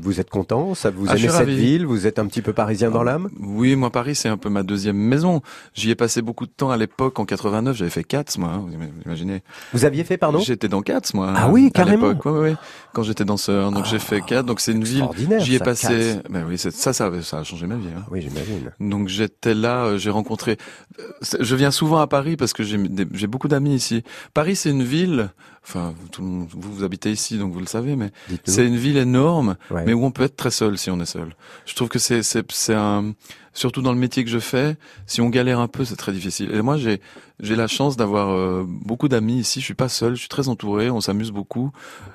[0.00, 0.74] Vous êtes content?
[0.74, 1.84] Ça vous Ah, aimez cette ville?
[1.86, 3.28] Vous êtes un petit peu parisien dans l'âme?
[3.40, 5.42] Oui, moi Paris c'est un peu ma deuxième maison.
[5.74, 7.76] J'y ai passé beaucoup de temps à l'époque en 89.
[7.76, 8.50] J'avais fait Cats, moi.
[8.50, 8.72] hein, vous
[9.04, 9.42] imaginez
[9.72, 10.38] Vous aviez fait, pardon?
[10.38, 11.32] J'étais dans Cats, moi.
[11.36, 12.08] Ah oui, à carrément.
[12.10, 12.24] l'époque.
[12.26, 12.56] Ouais, ouais, ouais.
[12.92, 14.42] Quand j'étais danseur, donc j'ai fait Cats.
[14.42, 15.06] Donc c'est une ville.
[15.38, 16.16] J'y ai ça, passé.
[16.28, 17.88] Ben oui, ça, ça, ça a changé ma vie.
[17.96, 18.04] hein.
[18.10, 18.70] Oui, j'imagine.
[18.80, 20.58] Donc j'étais là, euh, j'ai rencontré.
[21.00, 21.04] euh,
[21.40, 24.02] Je viens souvent à Paris parce que j'ai beaucoup d'amis ici.
[24.34, 25.30] Paris, c'est une ville.
[25.64, 28.10] Enfin, tout le monde- vous, vous habitez ici, donc vous le savez, mais
[28.44, 29.84] c'est une ville énorme, Ouais.
[29.86, 31.34] mais où on peut être très seul si on est seul.
[31.66, 33.12] Je trouve que c'est c'est c'est un
[33.54, 36.50] surtout dans le métier que je fais, si on galère un peu, c'est très difficile.
[36.54, 37.00] Et moi, j'ai
[37.40, 39.58] j'ai la chance d'avoir euh, beaucoup d'amis ici.
[39.60, 41.70] Je suis pas seul, je suis très entouré, on s'amuse beaucoup.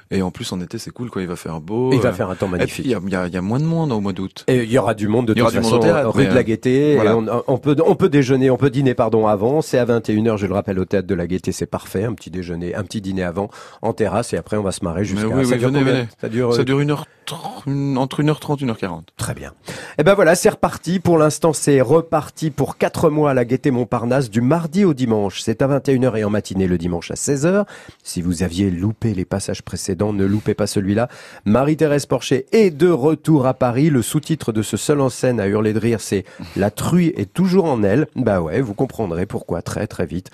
[0.09, 1.21] Et en plus, en été, c'est cool, quoi.
[1.21, 1.91] Il va faire beau.
[1.91, 2.85] Il va euh, faire un temps magnifique.
[2.85, 4.45] il y y y a moins de monde au mois d'août.
[4.47, 6.43] Et il y aura du monde de y toute façon théâtre, rue de la euh,
[6.43, 6.95] Gaîté.
[6.95, 7.11] voilà.
[7.11, 9.61] Et on, on peut on peut déjeuner, on peut dîner pardon avant.
[9.61, 12.05] C'est à 21h, je le rappelle au théâtre de la Gaîté, c'est parfait.
[12.05, 13.36] Un petit déjeuner, un petit dîner avant
[13.81, 15.27] en terrasse et après on va se marrer jusqu'à.
[15.27, 16.07] oui, ça oui, dure venez, combien venez.
[16.21, 16.53] Ça dure.
[16.53, 19.03] Ça euh, dure une heure, trente- une- entre 1h30 et 1h40.
[19.17, 19.53] Très bien.
[19.97, 20.99] Et ben voilà, c'est reparti.
[20.99, 25.41] Pour l'instant, c'est reparti pour quatre mois à la Gaîté Montparnasse du mardi au dimanche.
[25.41, 27.65] C'est à 21h et en matinée le dimanche à 16h.
[28.03, 31.07] Si vous aviez loupé les passages précédents, ne loupez pas celui-là.
[31.45, 33.89] Marie-Thérèse Porcher est de retour à Paris.
[33.89, 36.25] Le sous-titre de ce seul en scène à hurler de rire, c'est
[36.55, 38.07] La truie est toujours en elle.
[38.15, 40.29] Bah ouais, vous comprendrez pourquoi très très vite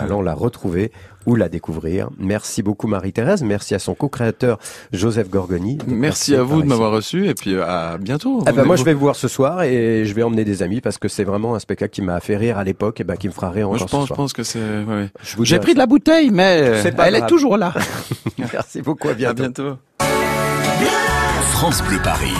[0.00, 0.92] en allant la retrouver
[1.26, 2.08] ou la découvrir.
[2.18, 3.42] Merci beaucoup Marie-Thérèse.
[3.42, 4.58] Merci à son co-créateur
[4.92, 5.78] Joseph Gorgoni.
[5.86, 8.42] Merci à vous de m'avoir reçu et puis euh, à bientôt.
[8.46, 10.62] Ah bah Vous- moi je vais vous voir ce soir et je vais emmener des
[10.62, 13.16] amis parce que c'est vraiment un spectacle qui m'a fait rire à l'époque et bah,
[13.16, 14.16] qui me fera rire Moi, encore je pense, ce je soir.
[14.16, 14.58] pense que c'est.
[14.58, 15.08] ouais,
[15.42, 17.24] J'ai pris de la bouteille, mais pas elle grave.
[17.24, 17.72] est toujours là.
[18.38, 19.30] Merci beaucoup, à bientôt.
[19.30, 19.76] À bientôt.
[21.52, 22.34] France Bleu Paris.